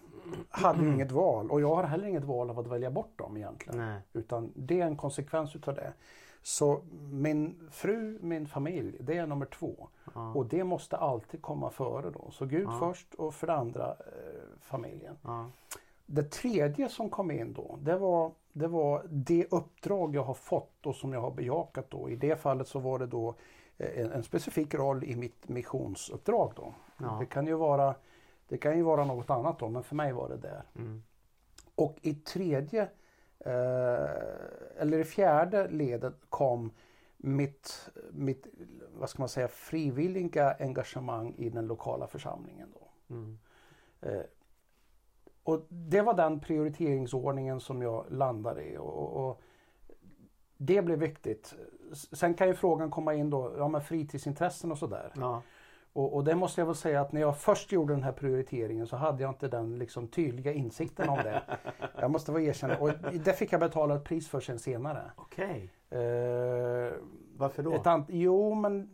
hade 0.51 0.83
ju 0.85 0.89
inget 0.95 1.13
val 1.13 1.51
och 1.51 1.61
jag 1.61 1.77
har 1.77 1.85
heller 1.85 2.09
inget 2.09 2.25
val 2.25 2.51
av 2.51 2.59
att 2.59 2.67
välja 2.67 2.91
bort 2.91 3.19
dem 3.19 3.37
egentligen. 3.37 3.79
Nej. 3.79 4.01
Utan 4.13 4.53
det 4.57 4.81
är 4.81 4.87
en 4.87 4.97
konsekvens 4.97 5.57
utav 5.57 5.75
det. 5.75 5.93
Så 6.43 6.81
min 7.11 7.69
fru, 7.71 8.19
min 8.23 8.47
familj, 8.47 8.97
det 9.01 9.17
är 9.17 9.27
nummer 9.27 9.47
två. 9.47 9.89
Ja. 10.15 10.33
Och 10.33 10.47
det 10.47 10.65
måste 10.65 10.97
alltid 10.97 11.43
komma 11.43 11.71
före 11.71 12.11
då. 12.11 12.31
Så 12.31 12.47
Gud 12.47 12.67
Ja. 12.67 12.77
först 12.81 13.15
och 13.15 13.35
för 13.35 13.47
det 13.47 13.55
andra 13.55 13.91
eh, 13.91 14.59
familjen. 14.61 15.17
Ja. 15.23 15.47
Det 16.07 16.31
tredje 16.31 16.89
som 16.89 17.11
kom 17.11 17.31
in 17.31 17.53
då, 17.53 17.79
det 17.83 17.99
var, 17.99 18.33
det 18.53 18.67
var 18.69 19.03
det 19.09 19.47
uppdrag 19.51 20.15
jag 20.15 20.25
har 20.25 20.35
fått 20.35 20.87
och 20.87 20.95
som 20.95 21.13
jag 21.13 21.21
har 21.21 21.31
bejakat 21.31 21.91
då. 21.91 22.11
I 22.11 22.17
det 22.17 22.41
fallet 22.41 22.69
så 22.69 22.79
var 22.79 22.99
det 22.99 23.07
då 23.07 23.35
en, 23.79 24.13
en 24.13 24.23
specifik 24.23 24.75
roll 24.75 25.05
i 25.05 25.17
mitt 25.17 25.49
missionsuppdrag 25.49 26.53
då. 26.57 26.75
Ja. 26.99 27.17
Det 27.21 27.27
kan 27.27 27.47
ju 27.47 27.55
vara 27.55 27.95
det 28.49 28.59
kan 28.59 28.77
ju 28.77 28.83
vara 28.83 29.05
något 29.05 29.31
annat 29.31 29.59
då, 29.59 29.69
men 29.69 29.83
för 29.83 29.97
mig 29.97 30.13
var 30.13 30.29
det 30.29 30.37
där. 30.37 30.63
Mm. 30.75 31.03
Och 31.75 31.97
i 32.03 32.15
tredje, 32.15 32.83
eh, 33.39 34.81
eller 34.83 34.99
i 34.99 35.05
fjärde 35.05 35.69
ledet 35.69 36.15
kom 36.29 36.71
mitt, 37.17 37.91
mitt, 38.13 38.47
vad 38.95 39.11
ska 39.11 39.23
man 39.23 39.29
säga, 39.29 39.49
frivilliga 39.49 40.57
engagemang 40.59 41.35
i 41.37 41.49
den 41.49 41.67
lokala 41.67 42.07
församlingen. 42.07 42.75
Då. 42.75 43.15
Mm. 43.15 43.39
Eh, 44.01 44.23
och 45.43 45.67
det 45.69 46.03
var 46.03 46.15
den 46.15 46.41
prioriteringsordningen 46.41 47.61
som 47.61 47.83
jag 47.83 48.07
landade 48.11 48.63
i. 48.65 48.77
Och, 48.77 48.99
och, 48.99 49.29
och 49.29 49.43
det 50.59 50.83
blev 50.83 50.99
viktigt. 50.99 51.55
Sen 52.13 52.35
kan 52.35 52.49
ju 52.49 52.55
frågan 52.55 52.91
komma 52.91 53.15
in 53.15 53.31
då, 53.31 53.55
ja 53.59 53.69
men 53.69 53.81
fritidsintressen 53.81 54.73
och 54.73 54.79
sådär. 54.79 55.13
Ja. 55.17 55.43
Och, 55.93 56.15
och 56.15 56.25
det 56.25 56.35
måste 56.35 56.61
jag 56.61 56.67
väl 56.67 56.75
säga 56.75 57.01
att 57.01 57.13
när 57.13 57.21
jag 57.21 57.39
först 57.39 57.73
gjorde 57.73 57.95
den 57.95 58.03
här 58.03 58.13
prioriteringen 58.13 58.87
så 58.87 58.97
hade 58.97 59.23
jag 59.23 59.31
inte 59.31 59.49
den 59.49 59.79
liksom 59.79 60.09
tydliga 60.09 60.53
insikten 60.53 61.09
om 61.09 61.17
det. 61.17 61.43
Jag 62.01 62.11
måste 62.11 62.33
vara 62.33 62.43
erkänna. 62.43 62.79
Och 62.79 62.91
det 63.25 63.33
fick 63.33 63.53
jag 63.53 63.61
betala 63.61 63.95
ett 63.97 64.05
pris 64.05 64.29
för 64.29 64.41
sen 64.41 64.59
senare. 64.59 65.11
Okej. 65.17 65.73
Eh, 65.91 65.99
Varför 67.37 67.63
då? 67.63 67.73
ett 67.75 67.85
ant- 67.85 68.05
jo 68.09 68.55
men 68.55 68.91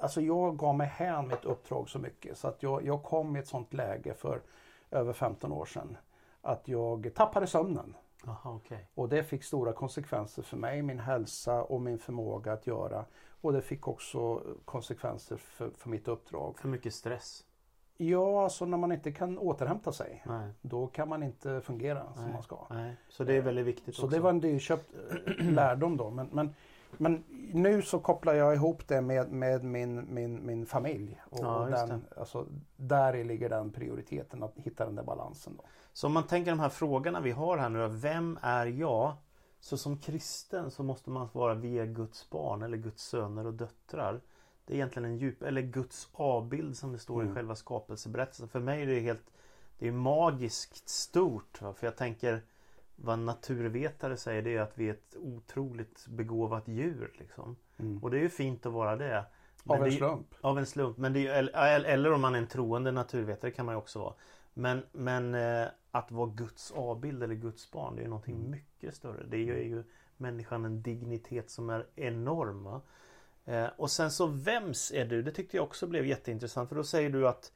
alltså 0.00 0.20
jag 0.20 0.56
gav 0.56 0.74
mig 0.76 0.86
hän 0.86 1.28
mitt 1.28 1.44
uppdrag 1.44 1.88
så 1.88 1.98
mycket 1.98 2.38
så 2.38 2.48
att 2.48 2.62
jag, 2.62 2.84
jag 2.84 3.02
kom 3.02 3.36
i 3.36 3.38
ett 3.38 3.48
sånt 3.48 3.74
läge 3.74 4.14
för 4.14 4.40
över 4.90 5.12
15 5.12 5.52
år 5.52 5.64
sedan. 5.64 5.96
Att 6.42 6.68
jag 6.68 7.10
tappade 7.14 7.46
sömnen. 7.46 7.94
Jaha, 8.24 8.54
okej. 8.54 8.88
Och 8.94 9.08
det 9.08 9.24
fick 9.24 9.44
stora 9.44 9.72
konsekvenser 9.72 10.42
för 10.42 10.56
mig, 10.56 10.82
min 10.82 10.98
hälsa 11.00 11.62
och 11.62 11.80
min 11.80 11.98
förmåga 11.98 12.52
att 12.52 12.66
göra. 12.66 13.04
Och 13.40 13.52
det 13.52 13.62
fick 13.62 13.88
också 13.88 14.42
konsekvenser 14.64 15.36
för, 15.36 15.70
för 15.70 15.90
mitt 15.90 16.08
uppdrag. 16.08 16.58
För 16.58 16.68
mycket 16.68 16.94
stress? 16.94 17.44
Ja, 17.96 18.44
alltså 18.44 18.64
när 18.64 18.78
man 18.78 18.92
inte 18.92 19.12
kan 19.12 19.38
återhämta 19.38 19.92
sig. 19.92 20.22
Nej. 20.26 20.50
Då 20.60 20.86
kan 20.86 21.08
man 21.08 21.22
inte 21.22 21.60
fungera 21.60 22.12
som 22.14 22.24
Nej. 22.24 22.32
man 22.32 22.42
ska. 22.42 22.66
Nej. 22.70 22.96
Så 23.08 23.24
det 23.24 23.34
är 23.34 23.40
väldigt 23.40 23.66
viktigt 23.66 23.94
Så 23.94 24.04
också? 24.04 24.16
det 24.16 24.22
var 24.22 24.30
en 24.30 24.40
dyrköpt 24.40 24.94
eh, 24.94 25.44
lärdom 25.52 25.96
då. 25.96 26.10
Men, 26.10 26.28
men, 26.32 26.54
men 26.96 27.24
nu 27.52 27.82
så 27.82 27.98
kopplar 27.98 28.34
jag 28.34 28.54
ihop 28.54 28.88
det 28.88 29.00
med, 29.00 29.32
med 29.32 29.64
min, 29.64 30.14
min, 30.14 30.46
min 30.46 30.66
familj. 30.66 31.20
Och, 31.30 31.38
Ja, 31.38 31.68
den, 31.70 32.04
alltså, 32.16 32.46
där 32.76 33.16
i 33.16 33.24
ligger 33.24 33.48
den 33.48 33.72
prioriteten, 33.72 34.42
att 34.42 34.52
hitta 34.56 34.84
den 34.84 34.94
där 34.94 35.02
balansen. 35.02 35.54
Då. 35.56 35.64
Så 35.92 36.06
om 36.06 36.12
man 36.12 36.26
tänker 36.26 36.50
de 36.50 36.60
här 36.60 36.68
frågorna 36.68 37.20
vi 37.20 37.30
har 37.30 37.58
här 37.58 37.68
nu. 37.68 37.88
Vem 37.88 38.38
är 38.42 38.66
jag? 38.66 39.12
Så 39.60 39.76
som 39.76 39.98
kristen 39.98 40.70
så 40.70 40.82
måste 40.82 41.10
man 41.10 41.28
vara 41.32 41.54
vi 41.54 41.78
är 41.78 41.86
Guds 41.86 42.30
barn 42.30 42.62
eller 42.62 42.76
Guds 42.76 43.02
söner 43.02 43.46
och 43.46 43.54
döttrar. 43.54 44.20
Det 44.64 44.72
är 44.72 44.76
egentligen 44.76 45.04
en 45.10 45.16
djup, 45.16 45.42
eller 45.42 45.62
Guds 45.62 46.08
avbild 46.12 46.76
som 46.76 46.92
det 46.92 46.98
står 46.98 47.22
i 47.22 47.24
Mm. 47.24 47.34
själva 47.34 47.54
skapelseberättelsen. 47.54 48.48
För 48.48 48.60
mig 48.60 48.82
är 48.82 48.86
det 48.86 49.00
helt 49.00 49.30
Det 49.78 49.88
är 49.88 49.92
magiskt 49.92 50.88
stort. 50.88 51.58
För 51.58 51.86
jag 51.86 51.96
tänker 51.96 52.42
Vad 53.00 53.18
naturvetare 53.18 54.16
säger 54.16 54.42
det 54.42 54.56
är 54.56 54.60
att 54.60 54.78
vi 54.78 54.88
är 54.88 54.92
ett 54.92 55.16
otroligt 55.18 56.06
begåvat 56.08 56.68
djur. 56.68 57.12
Liksom. 57.18 57.56
Mm. 57.78 58.02
Och 58.02 58.10
det 58.10 58.18
är 58.18 58.22
ju 58.22 58.28
fint 58.28 58.66
att 58.66 58.72
vara 58.72 58.96
det. 58.96 59.24
Men 59.64 59.76
Av 59.78 59.84
en 59.84 59.90
det 59.90 59.94
är- 59.96 59.98
slump. 59.98 60.26
av 60.40 60.58
en 60.58 60.66
slump. 60.66 60.96
Men 60.96 61.12
det 61.12 61.26
är, 61.26 61.42
eller, 61.42 61.84
eller 61.88 62.12
om 62.12 62.20
man 62.20 62.34
är 62.34 62.38
en 62.38 62.46
troende 62.46 62.92
naturvetare 62.92 63.50
kan 63.50 63.66
man 63.66 63.74
ju 63.74 63.78
också 63.78 63.98
vara. 63.98 64.14
Men, 64.54 64.82
men 64.92 65.34
eh, 65.34 65.66
att 65.90 66.10
vara 66.12 66.30
Guds 66.30 66.70
avbild 66.70 67.22
eller 67.22 67.34
Guds 67.34 67.70
barn 67.70 67.96
det 67.96 68.02
är 68.02 68.08
någonting 68.08 68.36
Mm. 68.36 68.50
mycket 68.50 68.94
större. 68.94 69.24
Det 69.26 69.38
ger 69.38 69.56
ju 69.56 69.84
människan 70.16 70.64
en 70.64 70.82
dignitet 70.82 71.50
som 71.50 71.70
är 71.70 71.86
enorm. 71.96 72.64
va? 72.64 72.80
Eh, 73.44 73.66
och 73.76 73.90
sen 73.90 74.10
så 74.10 74.26
vems 74.26 74.92
är 74.94 75.04
du? 75.04 75.22
Det 75.22 75.30
tyckte 75.32 75.56
jag 75.56 75.64
också 75.64 75.86
blev 75.86 76.06
jätteintressant. 76.06 76.68
För 76.68 76.76
då 76.76 76.84
säger 76.84 77.10
du 77.10 77.28
att 77.28 77.52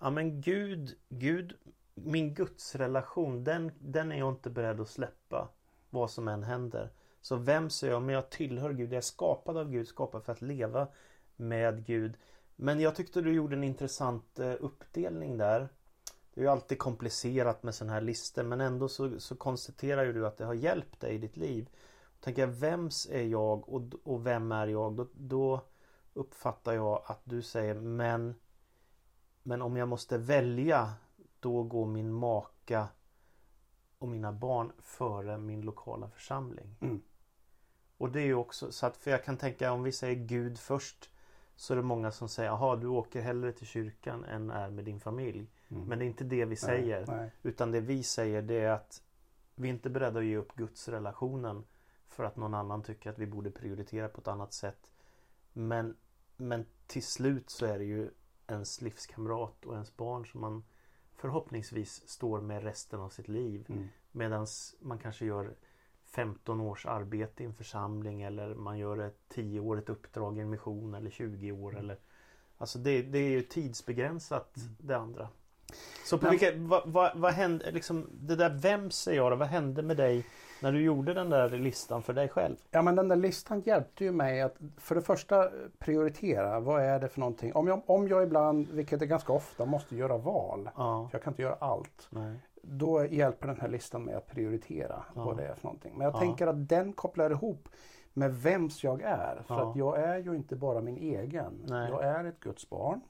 Ja 0.00 0.10
men 0.10 0.40
Gud, 0.40 0.96
Gud 1.08 1.54
min 1.94 2.34
gudsrelation 2.34 3.44
den, 3.44 3.72
den 3.78 4.12
är 4.12 4.18
jag 4.18 4.28
inte 4.28 4.50
beredd 4.50 4.80
att 4.80 4.88
släppa. 4.88 5.48
Vad 5.90 6.10
som 6.10 6.28
än 6.28 6.42
händer. 6.42 6.90
Så 7.20 7.36
vem 7.36 7.66
är 7.66 7.86
jag? 7.86 8.02
Men 8.02 8.14
jag 8.14 8.30
tillhör 8.30 8.72
Gud. 8.72 8.92
Jag 8.92 8.96
är 8.96 9.00
skapad 9.00 9.56
av 9.56 9.70
Gud. 9.70 9.88
Skapad 9.88 10.24
för 10.24 10.32
att 10.32 10.42
leva 10.42 10.88
med 11.36 11.86
Gud. 11.86 12.16
Men 12.56 12.80
jag 12.80 12.94
tyckte 12.94 13.20
du 13.20 13.32
gjorde 13.32 13.56
en 13.56 13.64
intressant 13.64 14.38
eh, 14.38 14.54
uppdelning 14.60 15.38
där. 15.38 15.68
Det 16.34 16.40
är 16.40 16.44
ju 16.44 16.50
alltid 16.50 16.78
komplicerat 16.78 17.62
med 17.62 17.74
sådana 17.74 17.92
här 17.92 18.00
listor 18.00 18.42
men 18.42 18.60
ändå 18.60 18.88
så, 18.88 19.20
så 19.20 19.36
konstaterar 19.36 20.04
ju 20.04 20.12
du 20.12 20.26
att 20.26 20.36
det 20.36 20.44
har 20.44 20.54
hjälpt 20.54 21.00
dig 21.00 21.14
i 21.14 21.18
ditt 21.18 21.36
liv. 21.36 21.68
Tänker 22.20 22.42
jag, 22.42 22.48
vems 22.48 23.08
är 23.10 23.22
jag 23.22 23.68
och, 23.68 23.82
och 24.04 24.26
vem 24.26 24.52
är 24.52 24.66
jag? 24.66 24.92
Då, 24.92 25.06
då 25.14 25.60
uppfattar 26.14 26.72
jag 26.72 27.02
att 27.06 27.20
du 27.24 27.42
säger 27.42 27.74
men 27.74 28.34
Men 29.42 29.62
om 29.62 29.76
jag 29.76 29.88
måste 29.88 30.18
välja 30.18 30.92
då 31.42 31.62
går 31.62 31.86
min 31.86 32.12
maka 32.12 32.88
och 33.98 34.08
mina 34.08 34.32
barn 34.32 34.72
före 34.78 35.38
min 35.38 35.60
lokala 35.60 36.08
församling. 36.08 36.76
Mm. 36.80 37.02
Och 37.98 38.12
det 38.12 38.20
är 38.20 38.24
ju 38.24 38.34
också 38.34 38.72
så 38.72 38.86
att 38.86 38.96
för 38.96 39.10
jag 39.10 39.24
kan 39.24 39.36
tänka 39.36 39.72
om 39.72 39.82
vi 39.82 39.92
säger 39.92 40.14
Gud 40.14 40.58
först 40.58 41.10
så 41.56 41.74
är 41.74 41.76
det 41.76 41.82
många 41.82 42.12
som 42.12 42.28
säger 42.28 42.50
jaha 42.50 42.76
du 42.76 42.86
åker 42.86 43.20
hellre 43.20 43.52
till 43.52 43.66
kyrkan 43.66 44.24
än 44.24 44.50
är 44.50 44.70
med 44.70 44.84
din 44.84 45.00
familj. 45.00 45.50
Mm. 45.68 45.84
Men 45.84 45.98
det 45.98 46.04
är 46.04 46.06
inte 46.06 46.24
det 46.24 46.44
vi 46.44 46.56
säger. 46.56 47.06
Nej, 47.06 47.16
nej. 47.16 47.30
Utan 47.42 47.70
det 47.70 47.80
vi 47.80 48.02
säger 48.02 48.42
det 48.42 48.60
är 48.60 48.70
att 48.70 49.02
vi 49.54 49.68
är 49.68 49.72
inte 49.72 49.90
beredda 49.90 50.18
att 50.18 50.24
ge 50.24 50.36
upp 50.36 50.54
Guds 50.54 50.88
relationen 50.88 51.64
för 52.08 52.24
att 52.24 52.36
någon 52.36 52.54
annan 52.54 52.82
tycker 52.82 53.10
att 53.10 53.18
vi 53.18 53.26
borde 53.26 53.50
prioritera 53.50 54.08
på 54.08 54.20
ett 54.20 54.28
annat 54.28 54.52
sätt. 54.52 54.92
Men, 55.52 55.96
men 56.36 56.66
till 56.86 57.04
slut 57.04 57.50
så 57.50 57.66
är 57.66 57.78
det 57.78 57.84
ju 57.84 58.10
ens 58.46 58.80
livskamrat 58.80 59.66
och 59.66 59.74
ens 59.74 59.96
barn 59.96 60.26
som 60.26 60.40
man 60.40 60.64
förhoppningsvis 61.22 62.08
står 62.08 62.40
med 62.40 62.62
resten 62.62 63.00
av 63.00 63.08
sitt 63.08 63.28
liv. 63.28 63.66
Mm. 63.68 63.88
Medan 64.12 64.46
man 64.80 64.98
kanske 64.98 65.24
gör 65.24 65.54
15 66.04 66.60
års 66.60 66.86
arbete 66.86 67.42
i 67.42 67.46
en 67.46 67.54
församling 67.54 68.22
eller 68.22 68.54
man 68.54 68.78
gör 68.78 68.98
ett 68.98 69.18
10-årigt 69.34 69.90
uppdrag 69.90 70.38
i 70.38 70.40
en 70.40 70.50
mission 70.50 70.94
eller 70.94 71.10
20 71.10 71.52
år. 71.52 71.78
Eller, 71.78 71.98
alltså 72.58 72.78
det, 72.78 73.02
det 73.02 73.18
är 73.18 73.30
ju 73.30 73.42
tidsbegränsat 73.42 74.54
det 74.80 74.96
andra. 74.96 75.28
Så 76.04 76.18
på 76.18 76.30
vilka, 76.30 76.52
vad, 76.56 76.82
vad, 76.86 77.10
vad 77.14 77.32
hände, 77.32 77.70
liksom, 77.70 78.10
det 78.12 78.36
där 78.36 78.50
vem 78.62 78.90
säger 78.90 79.18
jag 79.22 79.32
då? 79.32 79.36
Vad 79.36 79.48
hände 79.48 79.82
med 79.82 79.96
dig 79.96 80.26
när 80.62 80.72
du 80.72 80.80
gjorde 80.82 81.14
den 81.14 81.30
där 81.30 81.48
listan 81.50 82.02
för 82.02 82.12
dig 82.12 82.28
själv? 82.28 82.56
Ja 82.70 82.82
men 82.82 82.96
den 82.96 83.08
där 83.08 83.16
listan 83.16 83.60
hjälpte 83.60 84.04
ju 84.04 84.12
mig 84.12 84.42
att 84.42 84.56
för 84.78 84.94
det 84.94 85.02
första 85.02 85.50
prioritera. 85.78 86.60
Vad 86.60 86.82
är 86.82 87.00
det 87.00 87.08
för 87.08 87.20
någonting? 87.20 87.54
Om 87.54 87.68
jag, 87.68 87.82
om 87.86 88.08
jag 88.08 88.22
ibland, 88.22 88.68
vilket 88.70 89.02
är 89.02 89.06
ganska 89.06 89.32
ofta, 89.32 89.64
måste 89.64 89.96
göra 89.96 90.16
val. 90.18 90.70
Ja, 90.76 91.08
jag 91.12 91.22
kan 91.22 91.32
inte 91.32 91.42
göra 91.42 91.56
allt. 91.60 92.06
nej. 92.10 92.36
Då 92.64 93.04
hjälper 93.06 93.46
den 93.46 93.60
här 93.60 93.68
listan 93.68 94.04
med 94.04 94.16
att 94.16 94.26
prioritera 94.26 95.04
Ja. 95.14 95.24
vad 95.24 95.36
det 95.36 95.46
är 95.46 95.54
för 95.54 95.64
någonting. 95.64 95.92
Men 95.96 96.04
jag 96.04 96.14
Ja. 96.14 96.18
tänker 96.18 96.46
att 96.46 96.68
den 96.68 96.92
kopplar 96.92 97.30
ihop 97.30 97.68
med 98.12 98.34
vems 98.34 98.84
jag 98.84 99.02
är. 99.02 99.42
För 99.46 99.70
att 99.70 99.76
jag 99.76 99.98
är 100.00 100.18
ju 100.18 100.34
inte 100.36 100.56
bara 100.56 100.80
min 100.80 100.96
egen. 100.96 101.64
Nej. 101.68 101.90
Jag 101.90 102.04
är 102.04 102.24
ett 102.24 102.40
Guds 102.40 102.70
barn. 102.70 103.00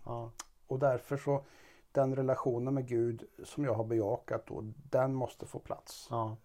Och 0.66 0.78
därför 0.78 1.16
så 1.16 1.44
den 1.92 2.16
relationen 2.16 2.74
med 2.74 2.88
Gud 2.88 3.24
som 3.44 3.64
jag 3.64 3.74
har 3.74 3.84
bejakat 3.84 4.46
då, 4.46 4.62
den 4.90 5.14
måste 5.14 5.46
få 5.46 5.58
plats. 5.58 6.06
ja, 6.10 6.36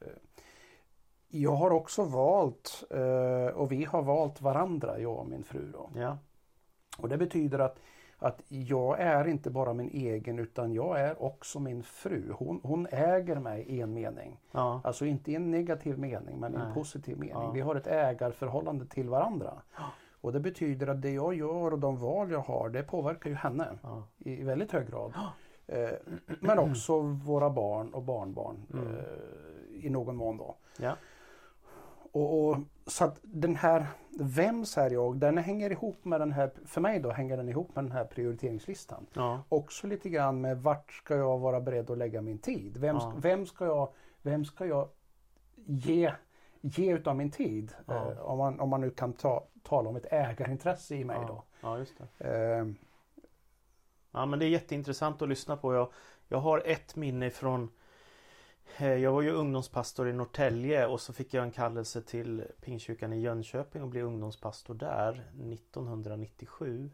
Jag 1.29 1.51
har 1.55 1.71
också 1.71 2.03
valt, 2.03 2.83
eh, 2.89 3.55
och 3.55 3.71
vi 3.71 3.83
har 3.83 4.01
valt 4.01 4.41
varandra, 4.41 4.99
jag 4.99 5.17
och 5.17 5.27
min 5.27 5.43
fru. 5.43 5.71
Då. 5.71 5.89
ja, 5.95 6.17
Och 6.97 7.09
det 7.09 7.17
betyder 7.17 7.59
att, 7.59 7.79
att 8.17 8.41
jag 8.47 8.99
är 8.99 9.27
inte 9.27 9.49
bara 9.49 9.73
min 9.73 9.89
egen 9.89 10.39
utan 10.39 10.73
jag 10.73 10.99
är 10.99 11.23
också 11.23 11.59
min 11.59 11.83
fru. 11.83 12.31
Hon, 12.37 12.59
hon 12.63 12.87
äger 12.91 13.35
mig 13.39 13.61
i 13.61 13.81
en 13.81 13.93
mening. 13.93 14.39
ja, 14.51 14.81
Alltså 14.83 15.05
inte 15.05 15.31
i 15.31 15.35
en 15.35 15.51
negativ 15.51 15.99
mening 15.99 16.39
men 16.39 16.53
i 16.53 16.55
en 16.57 16.73
positiv 16.73 17.17
mening. 17.19 17.53
Vi 17.53 17.61
har 17.61 17.75
ett 17.75 17.87
ägarförhållande 17.87 18.85
till 18.85 19.09
varandra. 19.09 19.61
Och 20.21 20.33
det 20.33 20.39
betyder 20.39 20.87
att 20.87 21.01
det 21.01 21.11
jag 21.11 21.33
gör 21.33 21.71
och 21.73 21.79
de 21.79 21.97
val 21.97 22.31
jag 22.31 22.39
har 22.39 22.69
det 22.69 22.83
påverkar 22.83 23.29
ju 23.29 23.35
henne 23.35 23.67
ja, 23.83 24.03
i 24.17 24.43
väldigt 24.43 24.71
hög 24.71 24.89
grad. 24.89 25.13
Eh, 25.67 25.89
men 26.39 26.59
också 26.59 26.99
våra 27.01 27.49
barn 27.49 27.93
och 27.93 28.03
barnbarn 28.03 28.55
Mm. 28.73 28.87
eh, 28.87 29.85
i 29.85 29.89
någon 29.89 30.15
mån 30.15 30.37
då. 30.37 30.55
ja, 30.77 30.95
Och, 32.11 32.47
och, 32.49 32.57
så 32.85 33.05
att 33.05 33.19
den 33.23 33.55
här 33.55 33.85
vems 34.19 34.77
är 34.77 34.89
jag? 34.89 35.17
Den 35.17 35.37
hänger 35.37 35.71
ihop 35.71 36.05
med 36.05 36.21
den 36.21 36.31
här, 36.31 36.51
för 36.65 36.81
mig 36.81 36.99
då 36.99 37.11
hänger 37.11 37.37
den 37.37 37.49
ihop 37.49 37.75
med 37.75 37.83
den 37.83 37.91
här 37.91 38.05
prioriteringslistan. 38.05 39.05
Ja. 39.13 39.43
Också 39.49 39.87
lite 39.87 40.09
grann 40.09 40.41
med 40.41 40.61
vart 40.61 40.91
ska 40.91 41.15
jag 41.15 41.37
vara 41.39 41.61
beredd 41.61 41.89
att 41.91 41.97
lägga 41.97 42.21
min 42.21 42.37
tid? 42.39 42.77
Vem, 42.77 42.95
Ja. 42.95 43.13
vem, 43.17 43.45
ska, 43.45 43.65
jag, 43.65 43.89
vem 44.21 44.45
ska 44.45 44.65
jag 44.65 44.89
ge, 45.65 46.11
ge 46.61 46.93
utav 46.93 47.15
min 47.15 47.31
tid? 47.31 47.73
Ja. 47.85 48.11
Eh, 48.11 48.19
om, 48.19 48.37
man, 48.37 48.59
om 48.59 48.69
man 48.69 48.81
nu 48.81 48.89
kan 48.89 49.13
ta, 49.13 49.47
tala 49.63 49.89
om 49.89 49.95
ett 49.95 50.05
ägarintresse 50.13 50.95
i 50.95 51.03
mig 51.03 51.17
Ja. 51.21 51.27
då. 51.27 51.43
ja, 51.61 51.77
just 51.77 51.93
det. 52.17 52.27
Eh, 52.57 52.67
Ja 54.11 54.25
men 54.25 54.39
det 54.39 54.45
är 54.45 54.49
jätteintressant 54.49 55.21
att 55.21 55.29
lyssna 55.29 55.57
på. 55.57 55.73
Jag, 55.73 55.91
jag 56.27 56.37
har 56.37 56.61
ett 56.65 56.95
minne 56.95 57.29
från 57.29 57.69
eh, 58.77 58.93
Jag 58.93 59.11
var 59.11 59.21
ju 59.21 59.31
ungdomspastor 59.31 60.09
i 60.09 60.13
Norrtälje 60.13 60.87
och 60.87 61.01
så 61.01 61.13
fick 61.13 61.33
jag 61.33 61.43
en 61.43 61.51
kallelse 61.51 62.01
till 62.01 62.43
Pingstkyrkan 62.61 63.13
i 63.13 63.19
Jönköping 63.21 63.81
och 63.81 63.87
blev 63.87 64.05
ungdomspastor 64.05 64.73
där 64.73 65.11
1997. 65.51 66.89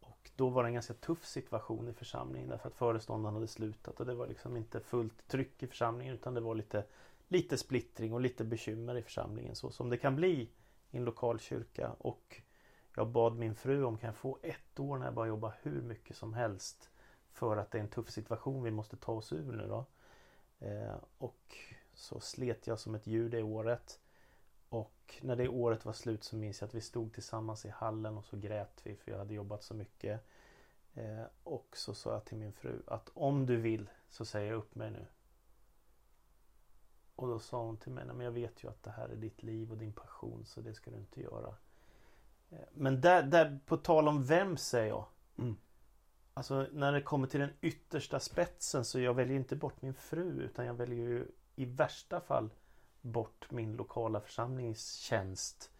Och 0.00 0.30
då 0.36 0.48
var 0.48 0.62
det 0.62 0.68
en 0.68 0.72
ganska 0.74 0.94
tuff 0.94 1.24
situation 1.26 1.88
i 1.88 1.92
församlingen 1.92 2.48
därför 2.48 2.68
att 2.68 2.74
föreståndaren 2.74 3.34
hade 3.34 3.48
slutat 3.48 4.00
och 4.00 4.06
det 4.06 4.14
var 4.14 4.26
liksom 4.26 4.56
inte 4.56 4.80
fullt 4.80 5.28
tryck 5.28 5.62
i 5.62 5.66
församlingen 5.66 6.14
utan 6.14 6.34
det 6.34 6.40
var 6.40 6.54
lite 6.54 6.84
Lite 7.32 7.58
splittring 7.58 8.12
och 8.12 8.20
lite 8.20 8.44
bekymmer 8.44 8.96
i 8.96 9.02
församlingen 9.02 9.54
så 9.54 9.70
som 9.70 9.90
det 9.90 9.96
kan 9.96 10.16
bli 10.16 10.50
i 10.90 10.96
en 10.96 11.04
lokal 11.04 11.40
kyrka 11.40 11.92
och 11.98 12.42
jag 12.96 13.08
bad 13.08 13.36
min 13.36 13.54
fru 13.54 13.84
om 13.84 13.98
kan 13.98 14.06
jag 14.06 14.16
få 14.16 14.38
ett 14.42 14.80
år 14.80 14.98
när 14.98 15.04
jag 15.04 15.14
bara 15.14 15.26
jobbar 15.26 15.54
hur 15.62 15.82
mycket 15.82 16.16
som 16.16 16.34
helst 16.34 16.90
för 17.32 17.56
att 17.56 17.70
det 17.70 17.78
är 17.78 17.82
en 17.82 17.88
tuff 17.88 18.10
situation 18.10 18.62
vi 18.62 18.70
måste 18.70 18.96
ta 18.96 19.12
oss 19.12 19.32
ur 19.32 19.52
nu 19.52 19.66
då. 19.66 19.86
Eh, 20.66 20.96
och 21.18 21.56
så 21.94 22.20
slet 22.20 22.66
jag 22.66 22.78
som 22.78 22.94
ett 22.94 23.06
djur 23.06 23.28
det 23.28 23.42
året. 23.42 24.00
Och 24.68 25.14
när 25.22 25.36
det 25.36 25.48
året 25.48 25.84
var 25.84 25.92
slut 25.92 26.24
så 26.24 26.36
minns 26.36 26.60
jag 26.60 26.68
att 26.68 26.74
vi 26.74 26.80
stod 26.80 27.12
tillsammans 27.12 27.64
i 27.64 27.68
hallen 27.68 28.18
och 28.18 28.24
så 28.24 28.36
grät 28.36 28.80
vi 28.84 28.96
för 28.96 29.10
jag 29.10 29.18
hade 29.18 29.34
jobbat 29.34 29.62
så 29.62 29.74
mycket. 29.74 30.20
Eh, 30.94 31.24
och 31.42 31.76
så 31.76 31.94
sa 31.94 32.12
jag 32.12 32.24
till 32.24 32.36
min 32.38 32.52
fru 32.52 32.82
att 32.86 33.10
om 33.14 33.46
du 33.46 33.56
vill 33.56 33.90
så 34.10 34.24
säger 34.24 34.50
jag 34.50 34.58
upp 34.58 34.74
mig 34.74 34.90
nu. 34.90 35.06
Och 37.16 37.28
då 37.28 37.38
sa 37.38 37.62
hon 37.64 37.76
till 37.76 37.92
mig, 37.92 38.04
"Nej, 38.06 38.16
men 38.16 38.24
jag 38.24 38.32
vet 38.32 38.64
ju 38.64 38.68
att 38.68 38.82
det 38.82 38.90
här 38.90 39.08
är 39.08 39.16
ditt 39.16 39.42
liv 39.42 39.70
och 39.70 39.76
din 39.78 39.92
passion 39.92 40.44
så 40.44 40.60
det 40.60 40.74
ska 40.74 40.90
du 40.90 40.96
inte 40.96 41.20
göra. 41.20 41.54
Eh, 42.50 42.58
Men 42.74 43.00
där, 43.00 43.22
där 43.22 43.60
på 43.66 43.76
tal 43.76 44.08
om 44.08 44.24
vem 44.24 44.56
säger 44.56 44.88
jag. 44.88 45.04
Mm. 45.38 45.56
Alltså 46.34 46.66
när 46.72 46.92
det 46.92 47.02
kommer 47.02 47.26
till 47.26 47.40
den 47.40 47.52
yttersta 47.60 48.20
spetsen 48.20 48.84
så 48.84 49.00
jag 49.00 49.14
väljer 49.14 49.36
inte 49.36 49.56
bort 49.56 49.82
min 49.82 49.94
fru 49.94 50.42
utan 50.42 50.66
jag 50.66 50.74
väljer 50.74 51.08
ju 51.08 51.26
i 51.56 51.64
värsta 51.64 52.20
fall 52.20 52.50
bort 53.00 53.50
min 53.50 53.76
lokala 53.76 54.20
församlingstjänst. 54.20 55.70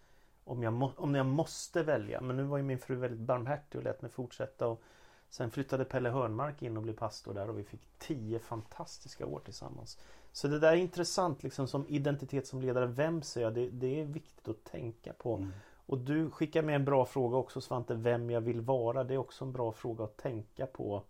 Om 0.44 0.62
jag, 0.62 0.72
må, 0.72 0.92
om 0.96 1.14
jag 1.14 1.26
måste 1.26 1.82
välja. 1.82 2.20
Men 2.20 2.36
nu 2.36 2.42
var 2.42 2.56
ju 2.56 2.62
min 2.62 2.78
fru 2.78 2.96
väldigt 2.96 3.20
barmhärtig 3.20 3.78
och 3.78 3.84
lät 3.84 4.02
mig 4.02 4.10
fortsätta. 4.10 4.66
Och 4.66 4.82
sen 5.28 5.50
flyttade 5.50 5.84
Pelle 5.84 6.10
Hörnmark 6.10 6.62
in 6.62 6.76
och 6.76 6.82
blev 6.82 6.94
pastor 6.94 7.34
där 7.34 7.48
och 7.50 7.58
vi 7.58 7.64
fick 7.64 7.88
tio 7.98 8.38
fantastiska 8.38 9.26
år 9.26 9.40
tillsammans. 9.44 9.98
Så 10.32 10.48
det 10.48 10.58
där 10.58 10.72
är 10.72 10.76
intressant 10.76 11.42
liksom 11.42 11.68
som 11.68 11.86
identitet 11.88 12.46
som 12.46 12.60
ledare. 12.60 12.86
Vem 12.86 13.22
säger 13.22 13.46
jag? 13.46 13.54
Det, 13.54 13.68
det 13.68 14.00
är 14.00 14.04
viktigt 14.04 14.48
att 14.48 14.64
tänka 14.64 15.12
på. 15.12 15.34
mm. 15.36 15.52
Och 15.86 15.98
du 15.98 16.30
skickar 16.30 16.62
med 16.62 16.74
en 16.74 16.84
bra 16.84 17.04
fråga 17.04 17.36
också 17.36 17.60
Svante, 17.60 17.94
vem 17.94 18.30
jag 18.30 18.40
vill 18.40 18.60
vara. 18.60 19.04
Det 19.04 19.14
är 19.14 19.18
också 19.18 19.44
en 19.44 19.52
bra 19.52 19.72
fråga 19.72 20.04
att 20.04 20.16
tänka 20.16 20.66
på. 20.66 21.02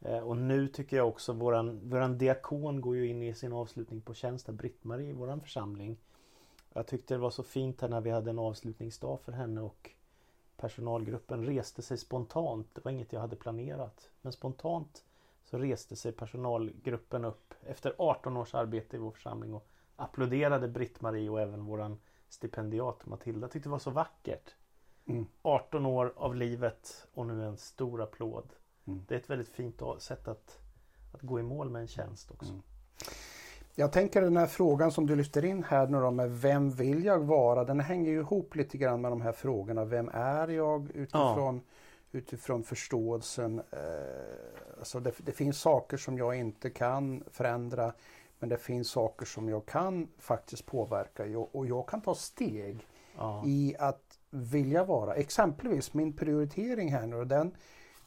Eh, 0.00 0.18
och 0.18 0.36
nu 0.36 0.68
tycker 0.68 0.96
jag 0.96 1.08
också 1.08 1.32
våran, 1.32 1.80
våran 1.90 2.18
diakon 2.18 2.80
går 2.80 2.96
ju 2.96 3.06
in 3.08 3.22
i 3.22 3.34
sin 3.34 3.52
avslutning 3.52 4.00
på 4.00 4.14
tjänsten, 4.14 4.56
Britt-Marie 4.56 5.10
i 5.10 5.12
våran 5.12 5.40
församling. 5.40 5.96
Jag 6.72 6.86
tyckte 6.86 7.14
det 7.14 7.18
var 7.18 7.30
så 7.30 7.42
fint 7.42 7.80
här 7.80 7.88
när 7.88 8.00
vi 8.00 8.10
hade 8.10 8.30
en 8.30 8.38
avslutningsdag 8.38 9.20
för 9.20 9.32
henne 9.32 9.60
och 9.60 9.90
personalgruppen 10.56 11.46
reste 11.46 11.82
sig 11.82 11.98
spontant. 11.98 12.66
Det 12.72 12.84
var 12.84 12.92
inget 12.92 13.12
jag 13.12 13.20
hade 13.20 13.36
planerat. 13.36 14.10
Men 14.22 14.32
spontant 14.32 15.04
så 15.52 15.58
reste 15.58 15.96
sig 15.96 16.12
personalgruppen 16.12 17.24
upp 17.24 17.54
efter 17.66 17.94
18 17.98 18.36
års 18.36 18.54
arbete 18.54 18.96
i 18.96 18.98
vår 18.98 19.10
församling 19.10 19.54
och 19.54 19.68
applåderade 19.96 20.68
Britt-Marie 20.68 21.30
och 21.30 21.40
även 21.40 21.64
våran 21.64 21.98
stipendiat 22.28 23.06
Matilda. 23.06 23.48
Tyckte 23.48 23.68
det 23.68 23.72
var 23.72 23.78
så 23.78 23.90
vackert. 23.90 24.54
Mm. 25.06 25.26
18 25.42 25.86
år 25.86 26.12
av 26.16 26.36
livet 26.36 27.06
och 27.14 27.26
nu 27.26 27.44
en 27.44 27.56
stor 27.56 28.02
applåd. 28.02 28.52
Mm. 28.86 29.04
Det 29.08 29.14
är 29.14 29.18
ett 29.18 29.30
väldigt 29.30 29.48
fint 29.48 29.82
sätt 29.98 30.28
att, 30.28 30.58
att 31.14 31.22
gå 31.22 31.40
i 31.40 31.42
mål 31.42 31.70
med 31.70 31.82
en 31.82 31.88
tjänst 31.88 32.30
också. 32.30 32.50
Mm. 32.50 32.62
Jag 33.74 33.92
tänker 33.92 34.22
den 34.22 34.36
här 34.36 34.46
frågan 34.46 34.92
som 34.92 35.06
du 35.06 35.16
lyfter 35.16 35.44
in 35.44 35.64
här 35.64 35.86
nu 35.86 36.00
då 36.00 36.10
med 36.10 36.30
vem 36.30 36.70
vill 36.70 37.04
jag 37.04 37.18
vara? 37.18 37.64
Den 37.64 37.80
hänger 37.80 38.10
ju 38.10 38.18
ihop 38.18 38.56
lite 38.56 38.78
grann 38.78 39.00
med 39.00 39.12
de 39.12 39.20
här 39.20 39.32
frågorna. 39.32 39.84
Vem 39.84 40.10
är 40.12 40.48
jag 40.48 40.90
utifrån, 40.90 41.60
utifrån 42.12 42.62
förståelsen? 42.62 43.58
Eh, 43.58 44.78
alltså 44.78 45.00
det, 45.00 45.12
det 45.18 45.32
finns 45.32 45.60
saker 45.60 45.96
som 45.96 46.18
jag 46.18 46.34
inte 46.34 46.70
kan 46.70 47.24
förändra 47.30 47.92
men 48.38 48.48
det 48.48 48.58
finns 48.58 48.90
saker 48.90 49.26
som 49.26 49.48
jag 49.48 49.66
kan 49.66 50.08
faktiskt 50.18 50.66
påverka 50.66 51.26
i 51.26 51.34
och, 51.36 51.66
jag 51.66 51.88
kan 51.88 52.00
ta 52.00 52.14
steg 52.14 52.86
Ja. 53.16 53.42
i 53.46 53.76
att 53.78 54.18
vilja 54.30 54.84
vara. 54.84 55.14
Exempelvis 55.14 55.94
min 55.94 56.12
prioritering 56.12 56.92
här 56.92 57.06
nu, 57.06 57.24
den, 57.24 57.54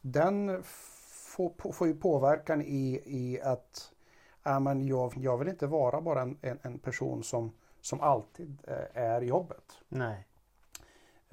den 0.02 0.64
får, 0.64 1.72
får 1.72 1.88
ju 1.88 1.96
påverkan 1.96 2.62
i, 2.62 3.02
i 3.06 3.42
att 3.42 3.92
men 4.62 4.88
jag, 4.88 5.14
jag 5.18 5.38
vill 5.38 5.48
inte 5.48 5.68
vara 5.68 6.02
bara 6.02 6.22
en, 6.22 6.38
en, 6.42 6.60
en 6.62 6.80
person 6.80 7.24
som, 7.24 7.52
som 7.82 8.02
alltid 8.02 8.58
eh, 8.68 9.04
är 9.04 9.22
jobbet. 9.22 9.72
Nej. 9.88 10.28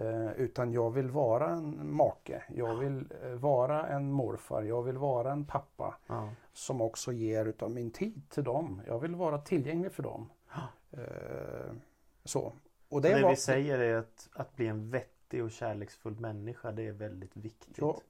Eh, 0.03 0.33
utan 0.33 0.73
jag 0.73 0.91
vill 0.91 1.11
vara 1.11 1.51
en 1.51 1.95
make, 1.95 2.43
jag 2.49 2.75
vill 2.75 3.05
eh, 3.23 3.29
vara 3.31 3.87
en 3.87 4.13
morfar, 4.13 4.63
jag 4.63 4.83
vill 4.83 4.99
vara 4.99 5.33
en 5.33 5.45
pappa 5.45 5.95
Ja. 6.07 6.29
som 6.53 6.81
också 6.81 7.13
ger 7.13 7.45
utav 7.47 7.71
min 7.71 7.91
tid 7.91 8.23
till 8.31 8.45
dem. 8.45 8.83
Jag 8.87 8.99
vill 8.99 9.15
vara 9.15 9.39
tillgänglig 9.39 9.93
för 9.93 10.03
dem. 10.03 10.31
Eh, 10.91 11.73
så. 12.25 12.53
Och 12.89 13.03
Det, 13.03 13.15
det 13.15 13.23
var, 13.23 13.31
vi 13.31 13.37
säger 13.37 13.79
är 13.79 13.97
att, 13.97 14.29
att 14.33 14.57
bli 14.57 14.67
en 14.67 14.91
vettig 14.91 15.45
och 15.45 15.51
kärleksfull 15.51 16.21
människa. 16.21 16.73
Det 16.73 16.87
är 16.87 16.93
väldigt 16.93 17.37
viktigt. 17.37 17.79
Ja, 17.79 18.01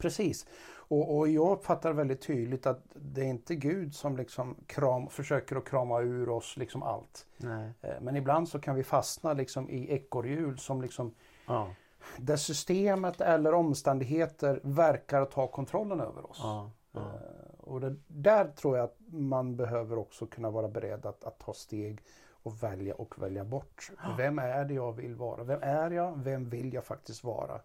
Precis. 0.00 0.46
Och, 0.72 1.18
och 1.18 1.28
jag 1.28 1.52
uppfattar 1.52 1.92
väldigt 1.92 2.22
tydligt 2.22 2.66
att 2.66 2.82
det 2.94 3.20
är 3.20 3.24
inte 3.26 3.54
Gud 3.54 3.94
som 3.94 4.16
liksom 4.16 4.56
kram, 4.66 5.08
försöker 5.08 5.56
att 5.56 5.64
krama 5.68 6.00
ur 6.00 6.28
oss 6.28 6.56
liksom 6.56 6.82
allt. 6.82 7.26
Nej. 7.36 7.70
Eh, 7.82 7.94
Men 8.00 8.16
ibland 8.16 8.48
så 8.48 8.58
kan 8.60 8.74
vi 8.74 8.84
fastna 8.84 9.32
liksom 9.32 9.70
i 9.70 9.92
ekorrhjul 9.94 10.58
som 10.58 10.82
liksom 10.82 11.14
Ja. 11.46 11.68
där 12.16 12.36
systemet 12.36 13.20
eller 13.20 13.54
omständigheter 13.54 14.60
verkar 14.62 15.24
ta 15.24 15.46
kontrollen 15.46 16.00
över 16.00 16.30
oss. 16.30 16.40
Ja. 16.42 16.70
Ja. 16.92 17.00
Eh, 17.00 17.60
Och 17.60 17.80
det, 17.80 17.96
där 18.06 18.44
tror 18.48 18.76
jag 18.76 18.84
att 18.84 18.96
man 19.12 19.56
behöver 19.56 19.98
också 19.98 20.26
kunna 20.26 20.50
vara 20.50 20.68
beredd 20.68 21.06
att, 21.06 21.24
att 21.24 21.38
ta 21.38 21.54
steg 21.54 22.00
och 22.42 22.62
välja 22.62 22.94
och 22.94 23.22
välja 23.22 23.44
bort. 23.44 23.90
Vem 24.16 24.38
är 24.38 24.64
det 24.64 24.74
jag 24.74 24.92
vill 24.92 25.14
vara? 25.14 25.44
Vem 25.44 25.62
är 25.62 25.90
jag? 25.90 26.18
Vem 26.24 26.48
vill 26.50 26.74
jag 26.74 26.84
faktiskt 26.84 27.24
vara? 27.24 27.60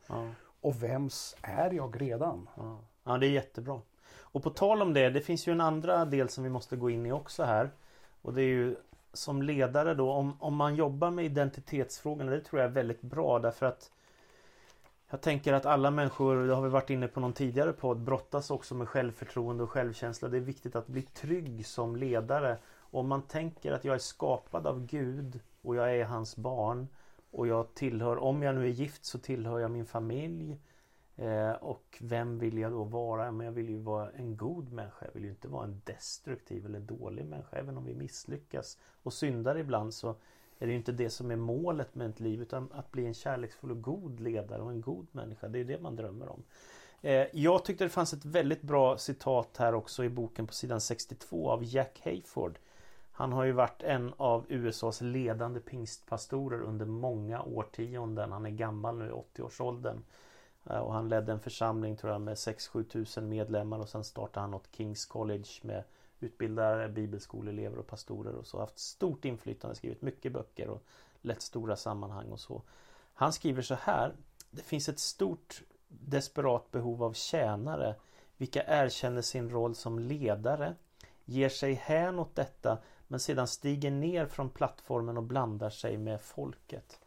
Och 0.66 0.84
vems 0.84 1.36
är 1.42 1.72
jag 1.72 2.02
redan? 2.02 2.50
Ja. 2.56 2.80
ja, 3.04 3.18
det 3.18 3.28
är 3.28 3.32
jättebra. 3.32 3.82
Och 4.20 4.44
på 4.44 4.50
tal 4.50 4.82
om 4.82 4.94
det, 4.94 5.10
det 5.10 5.22
finns 5.22 5.48
ju 5.48 5.52
en 5.52 5.62
andra 5.62 6.06
del 6.06 6.30
som 6.30 6.44
vi 6.44 6.50
måste 6.50 6.76
gå 6.76 6.90
in 6.90 7.06
i 7.06 7.12
också 7.12 7.44
här. 7.44 7.70
Och 8.22 8.34
det 8.34 8.42
är 8.42 8.48
ju 8.48 8.76
som 9.14 9.42
ledare 9.42 9.94
då, 9.94 10.12
om, 10.12 10.38
om 10.40 10.56
man 10.56 10.76
jobbar 10.76 11.12
med 11.12 11.26
identitetsfrågorna, 11.26 12.32
det 12.32 12.42
tror 12.42 12.62
jag 12.62 12.70
är 12.70 12.74
väldigt 12.74 13.02
bra 13.02 13.40
därför 13.40 13.66
att 13.66 13.92
jag 15.10 15.22
tänker 15.22 15.54
att 15.54 15.66
alla 15.66 15.92
människor, 15.92 16.48
det 16.48 16.56
har 16.56 16.62
vi 16.62 16.70
varit 16.70 16.90
inne 16.90 17.08
på 17.08 17.20
någon 17.20 17.34
tidigare 17.34 17.74
podd, 17.74 17.98
brottas 17.98 18.52
också 18.52 18.76
med 18.76 18.90
självförtroende 18.90 19.64
och 19.64 19.70
självkänsla. 19.70 20.28
Det 20.28 20.38
är 20.38 20.42
viktigt 20.42 20.76
att 20.76 20.88
bli 20.88 21.02
trygg 21.02 21.66
som 21.66 21.96
ledare. 21.96 22.58
Och 22.66 23.00
om 23.00 23.08
man 23.08 23.22
tänker 23.22 23.72
att 23.72 23.86
jag 23.86 23.96
är 23.96 24.00
skapad 24.00 24.68
av 24.68 24.86
Gud 24.86 25.40
och 25.62 25.76
jag 25.76 25.96
är 25.96 26.06
hans 26.06 26.36
barn 26.36 26.88
och 27.36 27.48
jag 27.48 27.74
tillhör, 27.74 28.18
om 28.18 28.44
jag 28.44 28.56
nu 28.56 28.64
är 28.64 28.70
gift 28.70 29.06
så 29.06 29.20
tillhör 29.20 29.60
jag 29.60 29.72
min 29.72 29.86
familj. 29.86 30.58
Eh, 31.16 31.52
och 31.52 31.98
vem 32.02 32.40
vill 32.40 32.58
jag 32.58 32.72
då 32.72 32.84
vara? 32.84 33.32
Men 33.32 33.46
jag 33.46 33.54
vill 33.54 33.70
ju 33.70 33.78
vara 33.78 34.12
en 34.12 34.38
god 34.38 34.72
människa. 34.72 35.06
Jag 35.06 35.14
vill 35.14 35.24
ju 35.24 35.30
inte 35.30 35.48
vara 35.48 35.64
en 35.64 35.82
destruktiv 35.84 36.66
eller 36.66 36.80
dålig 36.80 37.26
människa. 37.26 37.58
Även 37.58 37.78
om 37.78 37.86
vi 37.86 37.94
misslyckas 37.94 38.78
och 39.04 39.14
syndar 39.14 39.58
ibland 39.58 39.94
så 39.94 40.10
är 40.60 40.66
det 40.66 40.72
ju 40.72 40.78
inte 40.78 40.92
det 40.92 41.10
som 41.10 41.32
är 41.32 41.36
målet 41.36 41.96
med 41.96 42.10
ett 42.10 42.20
liv 42.20 42.42
utan 42.42 42.70
att 42.72 42.92
bli 42.92 43.06
en 43.06 43.14
kärleksfull 43.14 43.72
och 43.72 43.82
god 43.82 44.20
ledare 44.20 44.62
och 44.62 44.72
en 44.72 44.82
god 44.82 45.08
människa. 45.12 45.48
Det 45.48 45.60
är 45.60 45.66
det 45.66 45.82
man 45.82 45.96
drömmer 45.96 46.30
om. 46.30 46.44
Eh, 47.02 47.28
jag 47.34 47.66
tyckte 47.66 47.84
det 47.84 47.90
fanns 47.90 48.14
ett 48.14 48.26
väldigt 48.26 48.62
bra 48.62 48.98
citat 48.98 49.58
här 49.58 49.74
också 49.74 50.04
i 50.04 50.10
boken 50.10 50.48
på 50.48 50.54
sidan 50.54 50.82
62 50.82 51.50
av 51.50 51.64
Jack 51.64 52.02
Hayford. 52.04 52.60
Han 53.18 53.34
har 53.34 53.44
ju 53.44 53.52
varit 53.52 53.84
en 53.84 54.14
av 54.18 54.46
USAs 54.50 55.02
ledande 55.02 55.60
pingstpastorer 55.60 56.62
under 56.62 56.86
många 56.86 57.42
årtionden. 57.44 58.32
Han 58.32 58.46
är 58.46 58.50
gammal 58.50 58.98
nu, 58.98 59.06
i 59.06 59.40
80-årsåldern. 59.40 60.04
Eh, 60.66 60.78
och 60.78 60.94
han 60.94 61.10
ledde 61.10 61.32
en 61.32 61.40
församling 61.40 61.98
tror 61.98 62.12
jag 62.12 62.22
med 62.22 62.36
6-7 62.36 62.84
tusen 62.84 63.30
medlemmar 63.30 63.80
och 63.80 63.90
sen 63.90 64.04
startade 64.04 64.40
han 64.40 64.52
något 64.52 64.68
Kings 64.72 65.06
College 65.06 65.50
med 65.62 65.84
utbildare, 66.20 66.90
bibelskoleelever 66.90 67.78
och 67.78 67.88
pastorer 67.88 68.36
och 68.36 68.48
så. 68.48 68.60
Haft 68.60 68.80
stort 68.80 69.26
inflytande, 69.26 69.76
skrivit 69.76 70.02
mycket 70.02 70.34
böcker 70.34 70.70
och 70.70 70.84
lett 71.22 71.42
stora 71.42 71.76
sammanhang 71.76 72.32
och 72.32 72.40
så. 72.40 72.62
Han 73.14 73.34
skriver 73.34 73.62
så 73.62 73.76
här. 73.76 74.14
Det 74.52 74.62
finns 74.62 74.90
ett 74.90 75.00
stort 75.00 75.64
desperat 75.88 76.72
behov 76.72 77.04
av 77.04 77.14
tjänare 77.14 77.96
vilka 78.38 78.64
erkänner 78.64 79.22
sin 79.22 79.50
roll 79.50 79.76
som 79.76 80.00
ledare, 80.00 80.76
ger 81.26 81.50
sig 81.50 81.74
hän 81.74 82.20
åt 82.20 82.36
detta 82.36 82.78
men 83.08 83.20
sedan 83.20 83.48
stiger 83.48 83.92
ner 83.92 84.26
från 84.26 84.50
plattformen 84.50 85.18
och 85.18 85.24
blandar 85.24 85.70
sig 85.70 85.98
med 85.98 86.22
folket. 86.22 87.00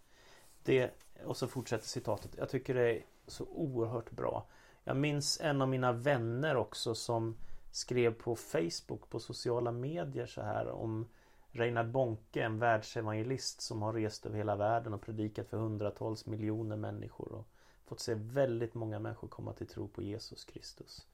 Det, 0.63 0.91
och 1.25 1.37
så 1.37 1.47
fortsätter 1.49 1.87
citatet. 1.87 2.31
Jag 2.37 2.49
tycker 2.49 2.75
det 2.75 2.91
är 2.91 3.03
så 3.27 3.45
oerhört 3.45 4.11
bra. 4.11 4.47
Jag 4.85 4.97
minns 4.97 5.41
en 5.41 5.63
av 5.63 5.69
mina 5.69 5.93
vänner 5.93 6.57
också 6.57 6.95
som 6.95 7.37
skrev 7.71 8.15
på 8.15 8.37
Facebook 8.37 9.11
på 9.11 9.21
sociala 9.21 9.73
medier 9.73 10.27
så 10.27 10.43
här 10.43 10.69
om 10.69 11.09
Reinhard 11.51 11.91
Bonke, 11.91 12.43
en 12.43 12.59
världsevangelist 12.59 13.61
som 13.61 13.83
har 13.83 13.93
rest 13.93 14.27
över 14.27 14.37
hela 14.37 14.57
världen 14.57 14.95
och 14.95 15.03
predikat 15.03 15.49
för 15.49 15.57
hundratals 15.57 16.27
miljoner 16.27 16.77
människor 16.77 17.33
och 17.33 17.49
fått 17.85 18.01
se 18.01 18.15
väldigt 18.15 18.75
många 18.75 18.99
människor 18.99 19.29
komma 19.29 19.53
till 19.53 19.67
tro 19.67 19.89
på 19.89 20.03
Jesus 20.03 20.45
Kristus. 20.45 21.07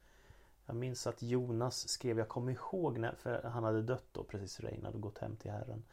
Jag 0.65 0.75
minns 0.75 1.07
att 1.07 1.21
Jonas 1.21 1.89
skrev, 1.89 2.17
jag 2.17 2.29
kommer 2.29 2.51
ihåg 2.51 2.97
när, 2.97 3.15
för 3.15 3.43
han 3.43 3.63
hade 3.63 3.81
dött 3.81 4.07
då 4.11 4.23
precis 4.23 4.59
Reinhard 4.59 4.95
och 4.95 5.01
gått 5.01 5.17
hem 5.17 5.35
till 5.35 5.51
Herren. 5.51 5.83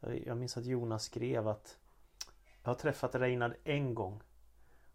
Jag 0.00 0.36
minns 0.36 0.56
att 0.56 0.64
Jonas 0.64 1.04
skrev 1.04 1.48
att 1.48 1.78
jag 2.62 2.70
har 2.70 2.74
träffat 2.74 3.14
Reinhard 3.14 3.54
en 3.64 3.94
gång 3.94 4.22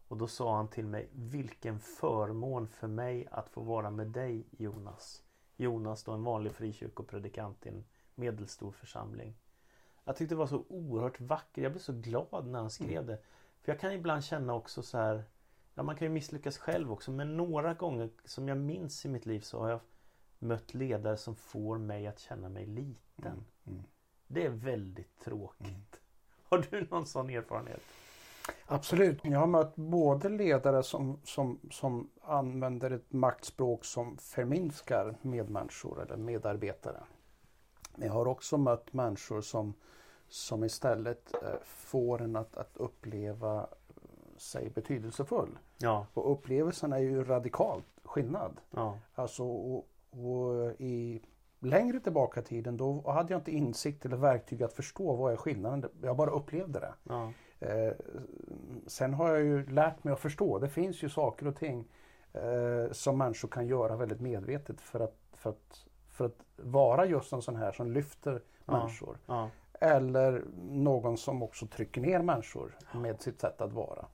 och 0.08 0.18
då 0.18 0.28
sa 0.28 0.56
han 0.56 0.68
till 0.68 0.86
mig 0.86 1.10
Vilken 1.12 1.80
förmån 1.80 2.68
för 2.68 2.88
mig 2.88 3.28
att 3.32 3.50
få 3.50 3.62
vara 3.62 3.92
med 3.92 4.08
dig 4.08 4.48
Jonas. 4.52 5.24
Jonas 5.56 6.04
då 6.04 6.12
en 6.12 6.24
vanlig 6.24 6.52
frikyrkopredikant 6.52 7.66
i 7.66 7.70
en 7.70 7.86
medelstor 8.16 8.72
församling. 8.72 9.36
Jag 10.04 10.16
tyckte 10.16 10.36
det 10.36 10.40
var 10.40 10.48
så 10.48 10.66
oerhört 10.70 11.22
vackert. 11.22 11.64
Jag 11.64 11.72
blev 11.72 11.82
så 11.82 11.94
glad 11.94 12.48
när 12.48 12.60
han 12.60 12.70
skrev 12.70 12.92
mm. 12.92 13.06
det. 13.06 13.18
För 13.62 13.72
jag 13.72 13.80
kan 13.80 13.92
ibland 13.92 14.24
känna 14.24 14.54
också 14.54 14.82
så 14.82 14.98
här 14.98 15.24
Ja 15.76 15.84
man 15.84 15.96
kan 15.96 16.08
ju 16.08 16.14
misslyckas 16.14 16.58
själv 16.58 16.92
också 16.92 17.12
men 17.12 17.38
några 17.38 17.74
gånger 17.74 18.10
som 18.26 18.48
jag 18.48 18.58
minns 18.58 19.06
i 19.06 19.10
mitt 19.10 19.26
liv 19.26 19.40
så 19.40 19.60
har 19.60 19.70
jag 19.70 19.80
mött 20.40 20.74
ledare 20.74 21.18
som 21.18 21.36
får 21.36 21.78
mig 21.78 22.08
att 22.08 22.20
känna 22.20 22.50
mig 22.50 22.66
liten. 22.66 23.32
Mm. 23.32 23.46
Mm. 23.68 23.84
Det 24.28 24.46
är 24.46 24.50
väldigt 24.50 25.20
tråkigt. 25.20 25.68
Mm. 25.68 25.82
Har 26.50 26.68
du 26.72 26.88
någon 26.92 27.06
sån 27.06 27.30
erfarenhet? 27.30 27.82
Absolut. 28.66 29.20
Jag 29.24 29.40
har 29.40 29.48
mött 29.48 29.76
både 29.76 30.30
ledare 30.30 30.84
som, 30.84 31.20
som, 31.24 31.60
som 31.72 32.10
använder 32.22 32.92
ett 32.92 33.14
maktspråk 33.14 33.86
som 33.86 34.18
förminskar 34.18 35.18
medmänniskor 35.22 36.02
eller 36.02 36.18
medarbetare. 36.18 37.04
Men 37.96 38.08
jag 38.08 38.14
har 38.14 38.28
också 38.28 38.58
mött 38.58 38.94
människor 38.94 39.42
som, 39.42 39.74
som 40.28 40.64
istället 40.64 41.34
eh, 41.34 41.50
får 41.64 42.22
en 42.22 42.36
att, 42.36 42.58
att 42.58 42.78
uppleva 42.78 43.68
sig 44.38 44.70
betydelsefull. 44.70 45.58
Ja. 45.78 46.06
Och 46.14 46.32
upplevelsen 46.32 46.94
är 46.94 47.00
ju 47.00 47.24
radikalt 47.24 47.86
skillnad. 48.04 48.62
Ja. 48.72 48.98
Alltså, 49.16 49.44
och, 49.44 49.88
och 50.12 50.72
i 50.80 51.22
längre 51.60 52.00
tillbaka 52.00 52.40
i 52.40 52.44
tiden 52.44 52.78
då 52.78 53.12
hade 53.12 53.34
jag 53.34 53.40
inte 53.40 53.52
insikt 53.52 54.06
eller 54.06 54.18
verktyg 54.18 54.64
att 54.64 54.74
förstå 54.74 55.16
vad 55.16 55.34
är 55.34 55.38
skillnaden. 55.38 55.90
Jag 56.02 56.18
bara 56.18 56.32
upplevde 56.32 56.80
det. 56.80 56.94
Ja. 57.04 57.32
Eh, 57.60 57.94
sen 58.88 59.14
har 59.14 59.30
jag 59.30 59.44
ju 59.44 59.66
lärt 59.66 60.04
mig 60.04 60.14
att 60.14 60.20
förstå. 60.20 60.60
Det 60.60 60.70
finns 60.70 61.04
ju 61.04 61.10
saker 61.10 61.48
och 61.48 61.56
ting 61.56 61.88
eh, 62.34 62.92
som 62.92 63.18
människor 63.18 63.48
kan 63.48 63.68
göra 63.68 63.96
väldigt 63.96 64.22
medvetet 64.22 64.82
för 64.82 65.00
att, 65.00 65.18
för 65.34 65.50
att, 65.50 65.86
för 66.10 66.26
att 66.26 66.46
vara 66.56 67.06
just 67.06 67.34
en 67.34 67.42
sån 67.42 67.56
här 67.56 67.72
som 67.72 67.92
lyfter 67.92 68.42
ja. 68.66 68.78
människor. 68.78 69.18
Ja. 69.26 69.50
Eller 69.80 70.44
någon 70.70 71.18
som 71.18 71.44
också 71.44 71.68
trycker 71.68 72.02
ner 72.02 72.22
människor 72.22 72.78
med 72.94 73.22
sitt 73.22 73.42
sätt 73.42 73.62
att 73.62 73.74
vara. 73.74 74.06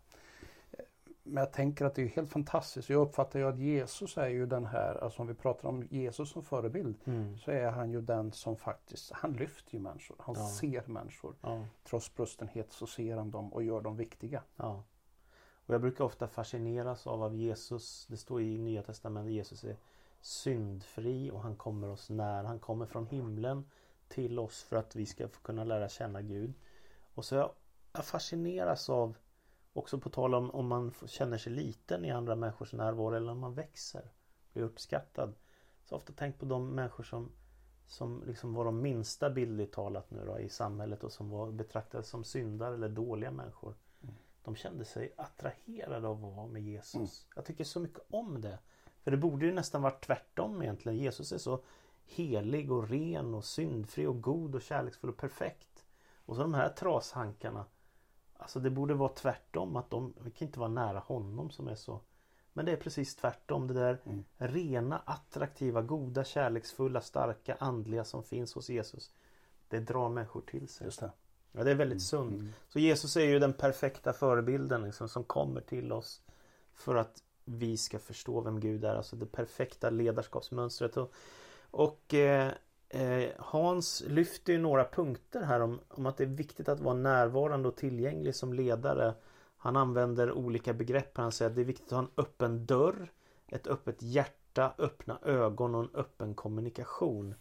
Men 1.32 1.41
jag 1.41 1.54
tänker 1.54 1.86
att 1.86 1.96
det 1.96 2.02
är 2.02 2.08
helt 2.08 2.30
fantastiskt. 2.30 2.89
Jag 2.89 3.02
uppfattar 3.02 3.39
ju 3.39 3.48
att 3.48 3.60
Jesus 3.60 4.17
är 4.17 4.28
ju 4.28 4.46
den 4.46 4.65
här, 4.65 5.04
alltså 5.04 5.22
om 5.22 5.28
vi 5.28 5.34
pratar 5.34 5.70
om 5.70 5.88
Jesus 5.89 6.30
som 6.30 6.44
förebild, 6.44 6.96
mm. 7.06 7.38
så 7.38 7.52
är 7.52 7.72
han 7.72 7.91
ju 7.91 8.02
den 8.02 8.32
som 8.32 8.58
faktiskt, 8.58 9.12
han 9.12 9.34
lyfter 9.34 9.74
ju 9.74 9.80
människor. 9.80 10.15
Han 10.20 10.36
ja. 10.38 10.48
ser 10.48 10.84
människor. 10.88 11.36
Ja. 11.41 11.65
Trots 11.84 12.15
brustenhet 12.15 12.72
så 12.72 12.88
ser 12.88 13.17
han 13.17 13.32
dem 13.32 13.54
och 13.54 13.63
gör 13.63 13.82
dem 13.82 13.98
viktiga. 13.98 14.44
Ja. 14.56 14.84
Och 15.65 15.74
jag 15.74 15.82
brukar 15.82 16.04
ofta 16.04 16.28
fascineras 16.28 17.08
av 17.08 17.24
att 17.24 17.34
Jesus, 17.36 18.08
det 18.10 18.17
står 18.17 18.41
i 18.41 18.58
Nya 18.58 18.84
Testamentet, 18.84 19.34
Jesus 19.34 19.63
är 19.63 19.78
syndfri 20.22 21.32
och 21.32 21.41
han 21.41 21.56
kommer 21.56 21.89
oss 21.89 22.10
nära. 22.10 22.48
Han 22.48 22.60
kommer 22.60 22.86
från 22.86 23.08
himlen 23.08 23.70
till 24.08 24.39
oss 24.39 24.63
för 24.63 24.76
att 24.76 24.96
vi 24.96 25.06
ska 25.06 25.28
kunna 25.28 25.63
lära 25.63 25.89
känna 25.89 26.22
Gud. 26.22 26.54
Och 27.13 27.26
så 27.26 27.36
jag, 27.36 27.52
jag 27.94 28.06
fascineras 28.06 28.89
av 28.89 29.15
Också 29.74 30.00
på 30.00 30.10
tal 30.10 30.36
om 30.36 30.52
om 30.52 30.68
man 30.68 30.94
känner 31.06 31.38
sig 31.38 31.54
liten 31.54 32.06
i 32.06 32.12
andra 32.12 32.36
människors 32.36 32.74
närvaro 32.74 33.16
eller 33.16 33.32
om 33.32 33.40
man 33.40 33.54
växer. 33.54 34.12
Blir 34.54 34.64
uppskattad. 34.64 35.36
Så 35.84 35.96
ofta 35.96 36.14
tänkt 36.14 36.40
på 36.40 36.46
de 36.46 36.70
människor 36.70 37.04
som 37.04 37.32
som 37.92 38.24
liksom 38.28 38.54
var 38.54 38.66
de 38.66 38.82
minsta 38.82 39.30
bildligt 39.30 39.74
talat 39.74 40.12
nu 40.12 40.26
då 40.26 40.40
i 40.40 40.50
samhället 40.50 41.04
och 41.04 41.12
som 41.12 41.30
var 41.30 41.52
betraktade 41.52 42.04
som 42.04 42.24
syndare 42.24 42.74
eller 42.74 42.90
dåliga 42.90 43.32
människor. 43.32 43.76
Mm. 44.04 44.16
De 44.44 44.56
kände 44.56 44.86
sig 44.86 45.14
attraherade 45.18 46.08
av 46.08 46.26
att 46.26 46.36
vara 46.36 46.48
med 46.48 46.62
Jesus. 46.62 46.96
Mm. 46.96 47.08
Jag 47.36 47.46
tycker 47.46 47.64
så 47.64 47.80
mycket 47.80 48.02
om 48.10 48.42
det. 48.42 48.60
För 49.04 49.12
det 49.12 49.18
borde 49.18 49.46
ju 49.46 49.54
nästan 49.54 49.82
varit 49.82 50.04
tvärtom 50.04 50.62
egentligen. 50.62 50.98
Jesus 50.98 51.32
är 51.32 51.38
så 51.38 51.64
helig 52.06 52.72
och 52.72 52.90
ren 52.90 53.34
och 53.34 53.46
syndfri 53.46 54.06
och 54.06 54.22
god 54.22 54.56
och 54.56 54.62
kärleksfull 54.62 55.10
och 55.10 55.18
perfekt. 55.18 55.86
Och 56.26 56.36
så 56.36 56.42
de 56.42 56.54
här 56.54 56.70
trashankarna 56.70 57.66
Alltså 58.41 58.60
det 58.60 58.69
borde 58.69 58.93
vara 58.93 59.10
tvärtom 59.10 59.75
att 59.75 59.89
de, 59.89 60.13
vi 60.19 60.32
kan 60.32 60.47
inte 60.47 60.60
vara 60.60 60.69
nära 60.69 60.99
honom 60.99 61.49
som 61.49 61.67
är 61.67 61.75
så 61.75 61.99
Men 62.54 62.65
det 62.65 62.71
är 62.71 62.77
precis 62.77 63.15
tvärtom 63.15 63.67
det 63.67 63.73
där 63.73 63.97
mm. 64.06 64.23
rena, 64.38 65.01
attraktiva, 65.06 65.82
goda, 65.82 66.23
kärleksfulla, 66.23 67.01
starka, 67.01 67.58
andliga 67.60 68.04
som 68.04 68.23
finns 68.23 68.54
hos 68.54 68.69
Jesus 68.69 69.13
Det 69.67 69.80
drar 69.80 70.10
människor 70.10 70.41
till 70.41 70.67
sig. 70.67 70.86
Just 70.86 70.99
det. 70.99 71.12
Ja, 71.51 71.63
det 71.63 71.71
är 71.71 71.75
väldigt 71.75 71.95
mm. 71.95 71.99
sunt. 71.99 72.39
Mm. 72.39 72.54
Så 72.69 72.80
Jesus 72.80 73.17
är 73.17 73.25
ju 73.25 73.39
den 73.39 73.54
perfekta 73.54 74.13
förebilden 74.13 74.84
liksom, 74.84 75.10
som 75.10 75.23
kommer 75.23 75.62
till 75.62 75.91
oss 75.91 76.21
för 76.73 76.95
att 76.95 77.23
vi 77.45 77.77
ska 77.77 77.99
förstå 77.99 78.41
vem 78.41 78.60
Gud 78.60 78.86
är. 78.86 78.95
Alltså 78.95 79.15
det 79.15 79.25
perfekta 79.25 79.89
ledarskapsmönstret. 79.89 80.97
Och, 80.97 81.13
och 81.71 82.13
eh, 82.13 82.51
Eh, 82.51 82.54
Eh, 82.93 83.30
Hans 83.38 84.04
lyfter 84.08 84.54
ju 84.54 84.60
några 84.60 84.86
punkter 84.86 85.41
här 85.41 85.60
om, 85.60 85.80
om 85.88 86.06
att 86.06 86.17
det 86.17 86.23
är 86.23 86.27
viktigt 86.27 86.69
att 86.69 86.80
vara 86.80 86.95
närvarande 86.95 87.67
och 87.67 87.75
tillgänglig 87.75 88.36
som 88.36 88.54
ledare. 88.54 89.13
Han 89.58 89.75
använder 89.75 90.32
olika 90.32 90.73
begrepp. 90.73 91.17
Han 91.17 91.32
säger 91.32 91.49
att 91.49 91.56
det 91.56 91.62
är 91.62 91.65
viktigt 91.65 91.86
att 91.86 91.91
ha 91.91 91.99
en 91.99 92.12
öppen 92.17 92.65
dörr, 92.65 93.12
ett 93.47 93.67
öppet 93.67 94.01
hjärta, 94.01 94.73
öppna 94.77 95.19
ögon 95.23 95.75
och 95.75 95.82
en 95.82 95.89
öppen 95.93 96.36
kommunikation. 96.36 97.36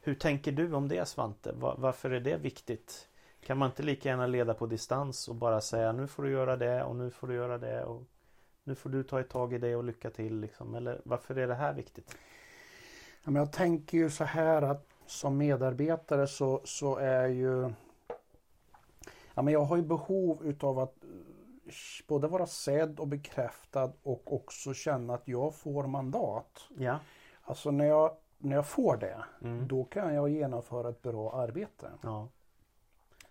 Hur 0.00 0.14
tänker 0.14 0.52
du 0.52 0.72
om 0.74 0.88
det 0.88 1.08
Svante? 1.08 1.52
Varför 1.56 2.10
är 2.10 2.20
det 2.20 2.36
viktigt? 2.36 3.08
Kan 3.40 3.58
man 3.58 3.70
inte 3.70 3.82
lika 3.82 4.08
gärna 4.08 4.26
leda 4.26 4.54
på 4.54 4.66
distans 4.66 5.28
och 5.28 5.34
bara 5.34 5.60
säga 5.60 5.92
nu 5.92 6.06
får 6.06 6.22
du 6.22 6.30
göra 6.30 6.56
det 6.56 6.84
och 6.84 6.96
nu 6.96 7.10
får 7.10 7.26
du 7.26 7.34
göra 7.34 7.58
det 7.58 7.84
och 7.84 8.04
nu 8.64 8.74
får 8.74 8.90
du 8.90 9.02
ta 9.02 9.20
ett 9.20 9.30
tag 9.30 9.52
i 9.52 9.58
det 9.58 9.76
och 9.76 9.84
lycka 9.84 10.10
till 10.10 10.40
liksom. 10.40 10.74
Eller 10.74 11.00
varför 11.04 11.36
är 11.36 11.46
det 11.46 11.54
här 11.54 11.74
viktigt? 11.74 12.16
Ja, 13.26 13.30
men 13.30 13.40
jag 13.40 13.52
tänker 13.52 13.98
ju 13.98 14.10
så 14.10 14.24
här 14.24 14.62
att 14.62 14.86
som 15.06 15.38
medarbetare 15.38 16.26
så, 16.26 16.60
så 16.64 16.96
är 16.96 17.28
ju 17.28 17.72
ja, 19.34 19.42
men 19.42 19.48
jag 19.48 19.64
har 19.64 19.76
ju 19.76 19.82
behov 19.82 20.46
utav 20.46 20.78
att 20.78 21.04
eh, 21.04 21.10
både 22.06 22.28
vara 22.28 22.46
sedd 22.46 23.00
och 23.00 23.08
bekräftad 23.08 23.92
och 24.02 24.32
också 24.34 24.74
känna 24.74 25.14
att 25.14 25.28
jag 25.28 25.54
får 25.54 25.86
mandat. 25.86 26.68
Ja. 26.78 26.98
Alltså 27.42 27.70
när 27.70 27.84
jag, 27.84 28.16
när 28.38 28.56
jag 28.56 28.66
får 28.66 28.96
det, 28.96 29.24
mm. 29.42 29.68
då 29.68 29.84
kan 29.84 30.14
jag 30.14 30.28
genomföra 30.28 30.88
ett 30.88 31.02
bra 31.02 31.32
arbete. 31.32 31.90
Ja. 32.02 32.28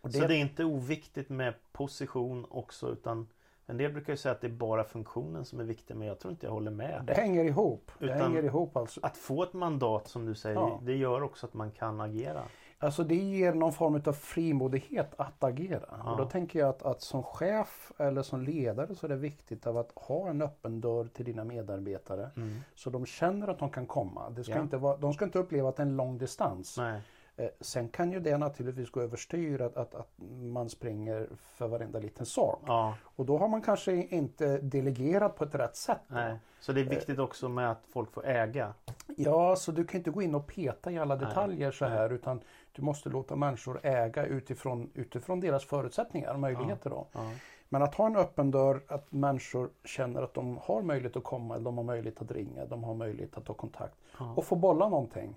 Det... 0.02 0.12
Så 0.12 0.28
det 0.28 0.36
är 0.36 0.42
inte 0.42 0.66
oviktigt 0.66 1.30
med 1.30 1.54
position 1.72 2.46
också 2.50 2.90
utan 2.90 3.28
en 3.68 3.78
del 3.78 3.92
brukar 3.92 4.14
ju 4.14 4.18
säga 4.18 4.32
att 4.32 4.42
det 4.42 4.48
är 4.48 4.52
bara 4.52 4.84
funktionen 4.84 5.46
som 5.46 5.60
är 5.60 5.64
viktig 5.64 5.96
men 5.96 6.08
jag 6.08 6.20
tror 6.20 6.32
inte 6.32 6.46
jag 6.46 6.54
håller 6.54 6.72
med. 6.72 7.04
Det 7.08 7.14
hänger 7.14 7.44
ihop. 7.44 7.92
Det 8.00 8.14
hänger 8.14 8.44
ihop 8.44 8.78
alltså. 8.78 9.00
Att 9.04 9.18
få 9.18 9.44
ett 9.44 9.54
mandat 9.54 10.08
som 10.08 10.26
du 10.26 10.36
säger 10.36 10.56
ja. 10.56 10.80
det 10.84 10.96
gör 10.96 11.24
också 11.24 11.46
att 11.46 11.54
man 11.54 11.72
kan 11.72 12.02
agera. 12.02 12.44
Alltså 12.80 13.04
det 13.04 13.16
ger 13.16 13.54
någon 13.54 13.74
form 13.74 14.02
av 14.06 14.14
frimodighet 14.14 15.14
att 15.18 15.44
agera. 15.44 15.86
Ja. 15.90 16.12
Och 16.12 16.18
då 16.18 16.26
tänker 16.26 16.60
jag 16.60 16.70
att, 16.70 16.84
att 16.84 17.02
som 17.02 17.24
chef 17.24 17.92
eller 17.98 18.22
som 18.22 18.42
ledare 18.42 18.96
så 18.96 19.06
är 19.06 19.10
det 19.10 19.16
viktigt 19.16 19.68
att 19.68 19.92
ha 19.96 20.30
en 20.30 20.42
öppen 20.42 20.82
dörr 20.82 21.08
till 21.14 21.26
dina 21.26 21.44
medarbetare. 21.44 22.30
Mm. 22.36 22.60
Så 22.76 22.90
de 22.90 23.06
känner 23.06 23.48
att 23.48 23.60
de 23.60 23.70
kan 23.70 23.86
komma. 23.86 24.30
Det 24.30 24.44
ska 24.44 24.54
ja. 24.54 24.62
inte 24.62 24.78
vara, 24.78 24.98
de 24.98 25.14
ska 25.14 25.26
inte 25.26 25.40
uppleva 25.40 25.70
att 25.70 25.76
det 25.76 25.84
är 25.84 25.88
en 25.88 25.96
lång 25.96 26.18
distans. 26.18 26.78
Nej. 26.78 27.02
Eh, 27.38 27.48
sen 27.60 27.90
kan 27.90 28.12
ju 28.12 28.20
det 28.20 28.38
naturligtvis 28.38 28.92
gå 28.92 29.02
överstyr 29.02 29.62
att, 29.62 29.78
att, 29.78 29.96
att 29.96 30.10
man 30.42 30.70
springer 30.70 31.28
för 31.38 31.68
varenda 31.68 32.00
liten 32.00 32.26
sak. 32.26 32.62
Ja. 32.66 32.96
Och 33.04 33.26
då 33.26 33.38
har 33.38 33.48
man 33.48 33.62
kanske 33.62 33.94
inte 33.94 34.58
delegerat 34.58 35.36
på 35.36 35.44
ett 35.44 35.56
rätt 35.56 35.76
sätt. 35.76 36.02
Nej. 36.08 36.38
Så 36.60 36.72
det 36.72 36.82
är 36.82 36.86
viktigt 36.86 37.20
också 37.20 37.50
med 37.50 37.72
att 37.72 37.82
folk 37.90 38.12
får 38.14 38.26
äga? 38.26 38.74
Ja, 39.18 39.56
så 39.56 39.72
du 39.72 39.86
kan 39.86 39.98
inte 39.98 40.12
gå 40.12 40.22
in 40.22 40.36
och 40.36 40.48
peta 40.48 40.92
i 40.92 41.00
alla 41.00 41.16
detaljer 41.16 41.68
Nej. 41.68 41.74
så 41.74 41.86
här 41.86 42.10
utan 42.10 42.42
Du 42.72 42.82
måste 42.82 43.10
låta 43.10 43.36
människor 43.36 43.80
äga 43.84 44.26
utifrån, 44.26 44.92
utifrån 44.94 45.40
deras 45.40 45.66
förutsättningar 45.66 46.34
och 46.34 46.40
möjligheter. 46.40 46.90
Då. 46.90 47.08
Ja. 47.12 47.32
Men 47.70 47.82
att 47.82 47.96
ha 47.96 48.06
en 48.06 48.16
öppen 48.16 48.52
dörr, 48.52 48.82
att 48.88 49.12
människor 49.12 49.70
känner 49.84 50.22
att 50.22 50.34
de 50.34 50.60
har 50.62 50.82
möjlighet 50.82 51.18
att 51.18 51.24
komma, 51.24 51.56
eller 51.56 51.66
de 51.66 51.78
har 51.78 51.84
möjlighet 51.84 52.22
att 52.22 52.32
ringa, 52.32 52.66
de 52.66 52.84
har 52.84 52.94
möjlighet 52.94 53.38
att 53.38 53.46
ta 53.46 53.54
kontakt 53.54 53.96
Ja. 54.20 54.34
och 54.36 54.46
få 54.46 54.56
bolla 54.56 54.90
någonting. 54.90 55.36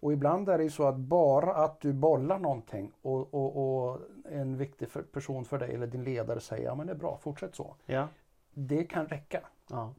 Och 0.00 0.12
ibland 0.12 0.48
är 0.48 0.58
det 0.58 0.64
ju 0.64 0.70
så 0.70 0.84
att 0.86 0.96
bara 0.96 1.54
att 1.54 1.80
du 1.80 1.92
bollar 1.92 2.38
någonting 2.38 2.92
och, 3.02 3.34
och, 3.34 3.56
och 3.90 3.98
en 4.24 4.56
viktig 4.56 4.88
för, 4.88 5.02
person 5.02 5.44
för 5.44 5.58
dig 5.58 5.74
eller 5.74 5.86
din 5.86 6.04
ledare 6.04 6.40
säger 6.40 6.64
ja 6.64 6.74
men 6.74 6.86
det 6.86 6.92
är 6.92 6.96
bra, 6.96 7.18
fortsätt 7.22 7.54
så. 7.54 7.74
Ja. 7.86 8.08
Det 8.54 8.84
kan 8.84 9.06
räcka. 9.06 9.40
Ja. 9.70 9.94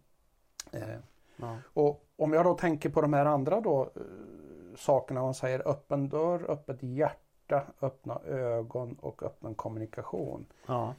Eh, 0.71 0.97
Ja. 1.35 1.57
och 1.73 2.05
om 2.15 2.33
jag 2.33 2.45
då 2.45 2.53
tänker 2.53 2.89
på 2.89 3.01
de 3.01 3.13
här 3.13 3.25
andra 3.25 3.61
då 3.61 3.81
eh, 3.95 4.01
sakerna 4.75 5.21
man 5.21 5.33
säger 5.33 5.67
öppen 5.67 6.09
dörr, 6.09 6.51
öppet 6.51 6.83
hjärta, 6.83 7.63
öppna 7.81 8.19
ögon 8.25 8.97
och 9.01 9.23
öppen 9.23 9.55
kommunikation. 9.55 10.45
Ja. 10.67 10.93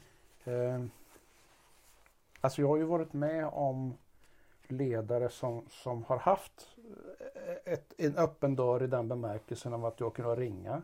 Eh, 0.44 0.84
alltså 2.40 2.60
jag 2.60 2.68
har 2.68 2.76
ju 2.76 2.84
varit 2.84 3.12
med 3.12 3.46
om 3.46 3.94
ledare 4.68 5.28
som, 5.28 5.64
som 5.70 6.04
har 6.04 6.18
haft 6.18 6.71
ett, 7.64 7.94
en 7.96 8.16
öppen 8.16 8.56
dörr 8.56 8.82
i 8.82 8.86
den 8.86 9.08
bemärkelsen 9.08 9.74
av 9.74 9.84
att 9.86 10.00
jag 10.00 10.14
kunnat 10.14 10.38
ringa. 10.38 10.82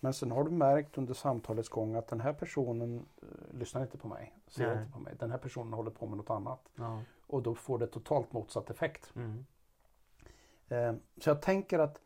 Men 0.00 0.14
sen 0.14 0.30
har 0.30 0.44
du 0.44 0.50
märkt 0.50 0.98
under 0.98 1.14
samtalets 1.14 1.68
gång 1.68 1.94
att 1.94 2.08
den 2.08 2.20
här 2.20 2.32
personen 2.32 3.06
eh, 3.22 3.58
lyssnar 3.58 3.82
inte 3.82 3.98
på 3.98 4.08
mig, 4.08 4.36
ser 4.46 4.66
Nej. 4.66 4.78
inte 4.78 4.92
på 4.92 4.98
mig. 4.98 5.14
Den 5.18 5.30
här 5.30 5.38
personen 5.38 5.72
håller 5.72 5.90
på 5.90 6.06
med 6.06 6.16
något 6.16 6.30
annat. 6.30 6.60
Ja. 6.74 7.02
Och 7.26 7.42
då 7.42 7.54
får 7.54 7.78
det 7.78 7.86
totalt 7.86 8.32
motsatt 8.32 8.70
effekt. 8.70 9.12
Mm. 9.16 9.46
Eh, 10.68 10.94
så 11.20 11.30
jag 11.30 11.42
tänker 11.42 11.78
att 11.78 12.00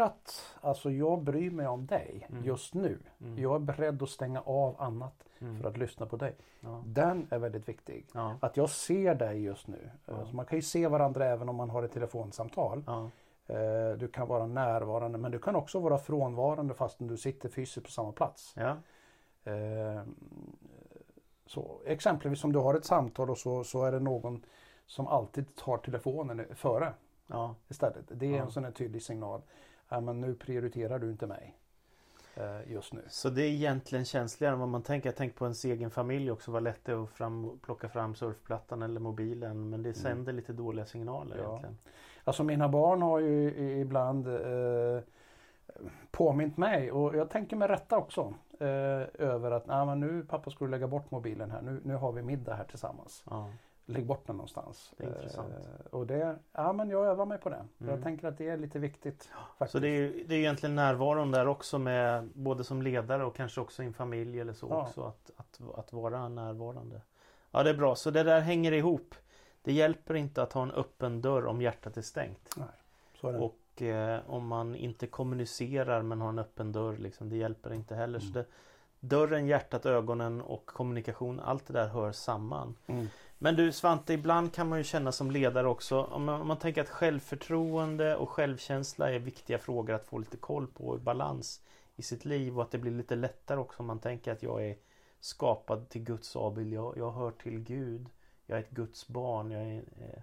hjärtat, 0.00 0.54
alltså 0.60 0.90
jag 0.90 1.22
bryr 1.22 1.50
mig 1.50 1.66
om 1.66 1.86
dig 1.86 2.26
Mm. 2.30 2.44
just 2.44 2.74
nu. 2.74 2.98
Mm. 3.20 3.38
Jag 3.42 3.54
är 3.54 3.58
beredd 3.58 4.02
att 4.02 4.08
stänga 4.08 4.40
av 4.40 4.76
annat 4.82 5.22
Mm. 5.40 5.60
för 5.60 5.68
att 5.68 5.76
lyssna 5.76 6.06
på 6.06 6.16
dig. 6.16 6.36
Ja. 6.60 6.82
Den 6.86 7.26
är 7.30 7.38
väldigt 7.38 7.68
viktig. 7.68 8.06
Ja. 8.14 8.36
Att 8.40 8.56
jag 8.56 8.70
ser 8.70 9.14
dig 9.14 9.42
just 9.42 9.66
nu. 9.68 9.90
Ja. 10.06 10.14
Alltså 10.14 10.34
man 10.36 10.46
kan 10.46 10.58
ju 10.58 10.62
se 10.62 10.86
varandra 10.88 11.26
även 11.26 11.48
om 11.48 11.56
man 11.56 11.70
har 11.70 11.82
ett 11.82 11.92
telefonsamtal. 11.92 12.84
Eh, 13.46 13.98
Du 13.98 14.08
kan 14.08 14.28
vara 14.28 14.46
närvarande 14.46 15.18
men 15.18 15.30
du 15.32 15.38
kan 15.38 15.56
också 15.56 15.80
vara 15.80 15.98
frånvarande 15.98 16.74
fastän 16.74 17.06
du 17.06 17.16
sitter 17.16 17.48
fysiskt 17.48 17.86
på 17.86 17.92
samma 17.92 18.12
plats. 18.12 18.54
Eh, 19.44 20.02
Så, 21.48 21.80
exempelvis 21.86 22.44
om 22.44 22.52
du 22.52 22.58
har 22.58 22.74
ett 22.74 22.84
samtal 22.84 23.30
och 23.30 23.38
så, 23.38 23.64
så 23.64 23.84
är 23.84 23.92
det 23.92 24.00
någon 24.00 24.44
som 24.86 25.06
alltid 25.06 25.56
tar 25.56 25.76
telefonen 25.78 26.46
före 26.54 26.92
Ja. 27.26 27.54
istället. 27.68 28.04
Det 28.08 28.26
är 28.26 28.36
Ja. 28.36 28.42
en 28.42 28.50
sån 28.50 28.64
här 28.64 28.70
tydlig 28.72 29.02
signal. 29.02 29.42
Ja, 29.88 30.00
men 30.00 30.20
nu 30.20 30.34
prioriterar 30.34 30.98
du 30.98 31.10
inte 31.10 31.26
mig 31.26 31.56
eh, 32.36 32.72
just 32.72 32.92
nu. 32.92 33.02
Så 33.08 33.30
det 33.30 33.42
är 33.42 33.48
egentligen 33.50 34.04
känsligare 34.04 34.52
än 34.54 34.60
vad 34.60 34.68
man 34.68 34.82
tänker. 34.82 35.08
Jag 35.08 35.16
tänker 35.16 35.36
på 35.36 35.44
ens 35.44 35.64
egen 35.64 35.90
familj 35.90 36.30
också. 36.30 36.50
Vad 36.50 36.62
lätt 36.62 36.84
det 36.84 36.92
är 36.92 37.04
att 37.04 37.10
fram, 37.10 37.58
plocka 37.62 37.88
fram 37.88 38.14
surfplattan 38.14 38.82
eller 38.82 39.00
mobilen. 39.00 39.70
Men 39.70 39.82
det 39.82 39.94
sänder 39.94 40.32
lite 40.32 40.52
dåliga 40.52 40.86
signaler 40.86 41.36
Ja. 41.38 41.48
egentligen. 41.48 41.78
Alltså 42.24 42.42
mina 42.44 42.68
barn 42.68 43.02
har 43.02 43.18
ju 43.20 43.50
ibland 43.80 44.28
eh, 44.28 45.00
påmint 46.10 46.56
mig 46.56 46.92
och 46.92 47.16
jag 47.16 47.30
tänker 47.30 47.56
med 47.56 47.70
rätta 47.70 47.96
också 47.98 48.34
eh, 48.60 48.66
över 49.26 49.50
att 49.50 49.66
men 49.66 50.00
nu 50.00 50.22
pappa 50.22 50.50
ska 50.50 50.64
du 50.64 50.70
lägga 50.70 50.86
bort 50.86 51.10
mobilen 51.10 51.50
här. 51.50 51.62
Nu, 51.62 51.80
nu 51.84 51.94
har 51.94 52.12
vi 52.12 52.22
middag 52.22 52.54
här 52.54 52.64
tillsammans. 52.64 53.24
Ja. 53.30 53.50
Lägg 53.88 54.06
bort 54.06 54.26
den 54.26 54.36
någonstans. 54.36 54.92
Det 54.96 55.04
intressant. 55.04 55.48
Eh, 55.52 55.86
och 55.90 56.06
det, 56.06 56.36
ja 56.52 56.72
men 56.72 56.90
jag 56.90 57.06
övar 57.06 57.26
mig 57.26 57.38
på 57.38 57.48
det. 57.48 57.64
Mm. 57.80 57.94
Jag 57.94 58.02
tänker 58.02 58.28
att 58.28 58.38
det 58.38 58.48
är 58.48 58.56
lite 58.56 58.78
viktigt. 58.78 59.28
Faktiskt. 59.58 59.72
Så 59.72 59.78
det 59.78 59.88
är, 59.88 60.12
det 60.26 60.34
är 60.34 60.38
egentligen 60.38 60.74
närvaron 60.74 61.30
där 61.30 61.48
också 61.48 61.78
med 61.78 62.28
både 62.34 62.64
som 62.64 62.82
ledare 62.82 63.24
och 63.24 63.36
kanske 63.36 63.60
också 63.60 63.82
i 63.82 63.86
en 63.86 63.92
familj 63.92 64.40
eller 64.40 64.52
så 64.52 64.66
Ja. 64.70 64.82
också. 64.82 65.02
Att, 65.04 65.30
att, 65.36 65.60
att 65.78 65.92
vara 65.92 66.28
närvarande. 66.28 67.00
Ja 67.50 67.62
det 67.62 67.70
är 67.70 67.74
bra. 67.74 67.94
Så 67.96 68.10
det 68.10 68.22
där 68.22 68.40
hänger 68.40 68.72
ihop. 68.72 69.14
Det 69.62 69.72
hjälper 69.72 70.14
inte 70.14 70.42
att 70.42 70.52
ha 70.52 70.62
en 70.62 70.70
öppen 70.70 71.20
dörr 71.22 71.46
om 71.46 71.62
hjärtat 71.62 71.96
är 71.96 72.02
stängt. 72.02 72.56
Så 73.20 73.28
är 73.28 73.32
det. 73.32 73.38
Och 73.38 73.82
eh, 73.82 74.20
om 74.26 74.46
man 74.46 74.74
inte 74.74 75.06
kommunicerar 75.06 76.02
men 76.02 76.20
har 76.20 76.28
en 76.28 76.38
öppen 76.38 76.72
dörr 76.72 76.96
liksom, 76.96 77.28
Det 77.28 77.36
hjälper 77.36 77.72
inte 77.72 77.94
heller. 77.94 78.18
Så 78.18 78.26
Mm. 78.26 78.32
det, 78.34 78.46
dörren, 79.00 79.46
hjärtat, 79.46 79.86
ögonen 79.86 80.40
och 80.40 80.66
kommunikation 80.66 81.40
Allt 81.40 81.66
det 81.66 81.72
där 81.72 81.88
hör 81.88 82.12
samman. 82.12 82.74
Mm. 82.86 83.06
Men 83.38 83.56
du 83.56 83.72
Svante, 83.72 84.12
ibland 84.12 84.52
kan 84.52 84.68
man 84.68 84.78
ju 84.78 84.84
känna 84.84 85.12
som 85.12 85.30
ledare 85.30 85.68
också 85.68 86.02
om 86.02 86.24
man, 86.24 86.40
om 86.40 86.48
man 86.48 86.58
tänker 86.58 86.80
att 86.80 86.88
självförtroende 86.88 88.16
och 88.16 88.30
självkänsla 88.30 89.12
är 89.12 89.18
viktiga 89.18 89.58
frågor 89.58 89.94
att 89.94 90.06
få 90.06 90.18
lite 90.18 90.36
koll 90.36 90.66
på 90.66 90.96
i 90.96 90.98
balans 90.98 91.60
i 91.96 92.02
sitt 92.02 92.24
liv 92.24 92.56
och 92.56 92.62
att 92.62 92.70
det 92.70 92.78
blir 92.78 92.92
lite 92.92 93.14
lättare 93.14 93.60
också 93.60 93.80
om 93.80 93.86
man 93.86 93.98
tänker 93.98 94.32
att 94.32 94.42
jag 94.42 94.64
är 94.64 94.76
skapad 95.20 95.88
till 95.88 96.02
Guds 96.02 96.36
avbild. 96.36 96.72
Jag, 96.72 96.96
jag 96.96 97.12
hör 97.12 97.30
till 97.30 97.58
Gud. 97.58 98.08
Jag 98.46 98.58
är 98.58 98.62
ett 98.62 98.70
Guds 98.70 99.08
barn. 99.08 99.52
Är, 99.52 99.76
eh, 99.76 100.22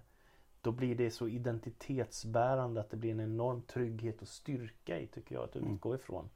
då 0.60 0.72
blir 0.72 0.94
det 0.94 1.10
så 1.10 1.28
identitetsbärande 1.28 2.80
att 2.80 2.90
det 2.90 2.96
blir 2.96 3.10
en 3.10 3.20
enorm 3.20 3.62
trygghet 3.62 4.22
och 4.22 4.28
styrka 4.28 4.98
i 5.00 5.06
tycker 5.06 5.34
jag 5.34 5.44
att 5.44 5.56
Mm. 5.56 5.74
utgå 5.74 5.94
ifrån. 5.94 6.30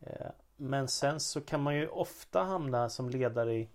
Eh, 0.00 0.30
men 0.56 0.88
sen 0.88 1.20
så 1.20 1.40
kan 1.40 1.62
man 1.62 1.76
ju 1.76 1.88
ofta 1.88 2.42
hamna 2.42 2.88
som 2.88 3.10
ledare 3.10 3.54
i 3.54 3.68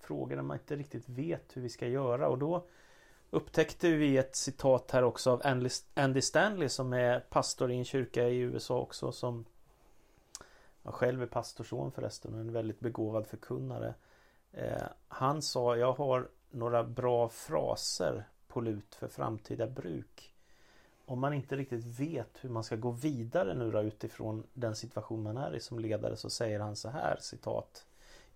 frågor 0.00 0.36
där 0.36 0.42
man 0.42 0.56
inte 0.56 0.76
riktigt 0.76 1.08
vet 1.08 1.56
hur 1.56 1.62
vi 1.62 1.68
ska 1.68 1.86
göra 1.86 2.28
och 2.28 2.38
då 2.38 2.64
upptäckte 3.30 3.90
vi 3.90 4.16
ett 4.16 4.36
citat 4.36 4.90
här 4.90 5.02
också 5.02 5.30
av 5.30 5.42
Andy- 5.94 6.20
Stanley 6.20 6.68
som 6.68 6.92
är 6.92 7.20
pastor 7.20 7.70
i 7.70 7.76
en 7.76 7.84
kyrka 7.84 8.28
i 8.28 8.38
USA 8.38 8.78
också 8.78 9.12
som 9.12 9.44
jag 10.82 10.94
själv 10.94 11.22
är 11.22 11.26
pastorson 11.26 11.92
förresten 11.92 12.34
och 12.34 12.40
en 12.40 12.52
väldigt 12.52 12.80
begåvad 12.80 13.26
förkunnare. 13.26 13.94
Eh, 14.52 14.82
han 15.08 15.42
sa 15.42 15.76
jag 15.76 15.92
har 15.92 16.28
några 16.50 16.84
bra 16.84 17.28
fraser 17.28 18.24
på 18.46 18.60
lut 18.60 18.94
för 18.94 19.08
framtida 19.08 19.66
bruk. 19.66 20.34
Om 21.06 21.20
man 21.20 21.34
inte 21.34 21.56
riktigt 21.56 21.84
vet 21.84 22.38
hur 22.40 22.48
man 22.48 22.64
ska 22.64 22.76
gå 22.76 22.90
vidare 22.90 23.54
nu 23.54 23.70
då 23.70 23.82
utifrån 23.82 24.46
den 24.52 24.76
situation 24.76 25.22
man 25.22 25.36
är 25.36 25.56
i 25.56 25.60
som 25.60 25.78
ledare 25.78 26.16
så 26.16 26.30
säger 26.30 26.60
han 26.60 26.76
så 26.76 26.88
här 26.88 27.16
citat. 27.20 27.86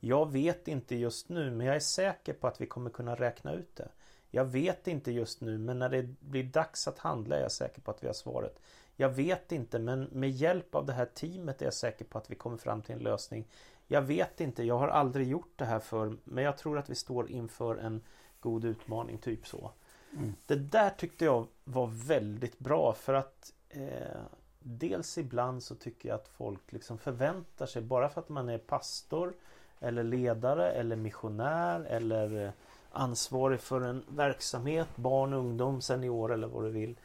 Jag 0.04 0.32
vet 0.32 0.68
inte 0.68 0.96
just 0.96 1.28
nu 1.28 1.50
men 1.50 1.66
jag 1.66 1.76
är 1.76 1.80
säker 1.80 2.32
på 2.32 2.46
att 2.46 2.60
vi 2.60 2.66
kommer 2.66 2.90
kunna 2.90 3.14
räkna 3.14 3.52
ut 3.52 3.76
det. 3.76 3.88
Jag 4.30 4.44
vet 4.44 4.88
inte 4.88 5.12
just 5.12 5.40
nu 5.40 5.58
men 5.58 5.78
när 5.78 5.88
det 5.88 6.02
blir 6.02 6.44
dags 6.44 6.88
att 6.88 6.98
handla 6.98 7.36
är 7.36 7.42
jag 7.42 7.52
säker 7.52 7.80
på 7.80 7.90
att 7.90 8.02
vi 8.02 8.06
har 8.06 8.14
svaret. 8.14 8.60
Jag 8.96 9.08
vet 9.08 9.52
inte 9.52 9.78
men 9.78 10.02
med 10.04 10.30
hjälp 10.30 10.74
av 10.74 10.86
det 10.86 10.92
här 10.92 11.04
teamet 11.04 11.62
är 11.62 11.66
jag 11.66 11.74
säker 11.74 12.04
på 12.04 12.18
att 12.18 12.30
vi 12.30 12.34
kommer 12.34 12.56
fram 12.56 12.82
till 12.82 12.94
en 12.94 13.02
lösning. 13.02 13.44
Jag 13.86 14.02
vet 14.02 14.40
inte, 14.40 14.62
jag 14.62 14.78
har 14.78 14.88
aldrig 14.88 15.28
gjort 15.28 15.52
det 15.56 15.64
här 15.64 15.80
för 15.80 16.16
men 16.24 16.44
jag 16.44 16.58
tror 16.58 16.78
att 16.78 16.90
vi 16.90 16.94
står 16.94 17.30
inför 17.30 17.76
en 17.76 18.00
god 18.40 18.64
utmaning, 18.64 19.18
typ 19.18 19.46
så. 19.46 19.70
Mm. 20.12 20.34
Det 20.46 20.56
där 20.56 20.90
tyckte 20.90 21.24
jag 21.24 21.46
var 21.64 21.86
väldigt 21.86 22.58
bra 22.58 22.92
för 22.92 23.14
att 23.14 23.52
eh, 23.68 24.22
Dels 24.64 25.18
ibland 25.18 25.62
så 25.62 25.74
tycker 25.74 26.08
jag 26.08 26.16
att 26.16 26.28
folk 26.28 26.72
liksom 26.72 26.98
förväntar 26.98 27.66
sig 27.66 27.82
bara 27.82 28.08
för 28.08 28.20
att 28.20 28.28
man 28.28 28.48
är 28.48 28.58
pastor 28.58 29.34
Eller 29.82 30.02
ledare 30.02 30.72
eller 30.72 30.96
missionär 30.96 31.80
eller 31.80 32.44
eh, 32.46 32.50
ansvarig 32.90 33.60
för 33.60 33.80
en 33.80 34.04
verksamhet, 34.08 34.88
barn, 34.94 35.32
ungdom, 35.32 35.80
senior 35.80 36.32
eller 36.32 36.46
vad 36.46 36.64
du 36.64 36.70
vill 36.70 36.96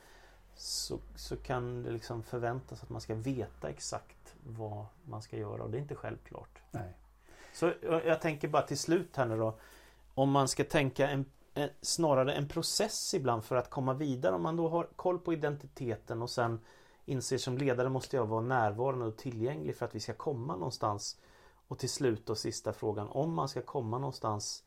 så, 0.57 0.99
så 1.15 1.37
kan 1.37 1.83
det 1.83 1.91
liksom 1.91 2.23
förväntas 2.23 2.83
att 2.83 2.89
man 2.89 3.01
ska 3.01 3.15
veta 3.15 3.69
exakt 3.69 4.35
vad 4.43 4.85
man 5.03 5.21
ska 5.21 5.37
göra 5.37 5.63
och 5.63 5.69
det 5.69 5.77
är 5.77 5.81
inte 5.81 5.95
självklart. 5.95 6.61
Nej. 6.71 6.93
Så 7.53 7.73
jag 7.81 8.05
jag 8.05 8.21
tänker 8.21 8.47
bara 8.47 8.61
till 8.61 8.77
slut 8.77 9.15
här 9.15 9.25
nu 9.25 9.37
då. 9.37 9.53
Om 10.13 10.31
man 10.31 10.47
ska 10.47 10.63
tänka 10.63 11.09
en, 11.09 11.25
en, 11.53 11.69
snarare 11.81 12.33
en 12.33 12.47
process 12.47 13.13
ibland 13.13 13.43
för 13.45 13.55
att 13.55 13.69
komma 13.69 13.93
vidare. 13.93 14.35
Om 14.35 14.41
man 14.41 14.55
då 14.55 14.69
har 14.69 14.87
koll 14.95 15.19
på 15.19 15.33
identiteten 15.33 16.21
och 16.21 16.29
sen 16.29 16.59
inser 17.05 17.37
som 17.37 17.57
ledare 17.57 17.89
måste 17.89 18.15
jag 18.15 18.25
vara 18.25 18.41
närvarande 18.41 19.05
och 19.05 19.17
tillgänglig 19.17 19.75
för 19.75 19.85
att 19.85 19.95
vi 19.95 19.99
ska 19.99 20.13
komma 20.13 20.55
någonstans. 20.55 21.19
Och 21.67 21.79
till 21.79 21.89
slut 21.89 22.25
då 22.25 22.35
sista 22.35 22.73
frågan. 22.73 23.07
Om 23.07 23.33
man 23.33 23.49
ska 23.49 23.61
komma 23.61 23.97
någonstans 23.97 24.63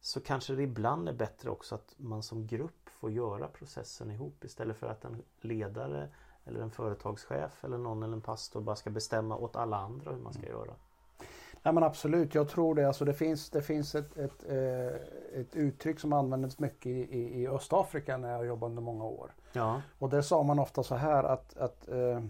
så 0.00 0.20
kanske 0.20 0.54
det 0.54 0.62
ibland 0.62 1.08
är 1.08 1.12
bättre 1.12 1.50
också 1.50 1.74
att 1.74 1.94
man 1.96 2.22
som 2.22 2.46
grupp 2.46 2.88
får 2.88 3.10
göra 3.10 3.48
processen 3.48 4.10
ihop 4.10 4.44
istället 4.44 4.76
för 4.76 4.86
att 4.86 5.04
en 5.04 5.22
ledare 5.40 6.08
eller 6.44 6.60
en 6.60 6.70
företagschef 6.70 7.64
eller 7.64 7.78
någon 7.78 8.02
eller 8.02 8.12
en 8.12 8.20
pastor 8.20 8.60
bara 8.60 8.76
ska 8.76 8.90
bestämma 8.90 9.36
åt 9.36 9.56
alla 9.56 9.76
andra 9.76 10.10
hur 10.10 10.18
man 10.18 10.32
ska 10.32 10.46
göra. 10.46 10.74
Nej 11.62 11.74
men 11.74 11.82
absolut, 11.82 12.34
jag 12.34 12.48
tror 12.48 12.74
det. 12.74 12.88
Alltså 12.88 13.04
det 13.04 13.14
finns, 13.14 13.50
det 13.50 13.62
finns 13.62 13.94
ett, 13.94 14.16
ett, 14.16 14.44
eh, 14.48 15.40
ett 15.40 15.56
uttryck 15.56 16.00
som 16.00 16.12
användes 16.12 16.58
mycket 16.58 16.86
i, 16.86 17.00
i, 17.00 17.42
i 17.42 17.48
Östafrika 17.48 18.16
när 18.16 18.30
jag 18.30 18.46
jobbade 18.46 18.70
under 18.70 18.82
många 18.82 19.04
år. 19.04 19.34
Ja, 19.52 19.82
Och 19.98 20.08
där 20.08 20.22
sa 20.22 20.42
man 20.42 20.58
ofta 20.58 20.82
så 20.82 20.94
här 20.94 21.24
att, 21.24 21.56
att 21.56 21.88
eh, 21.88 22.22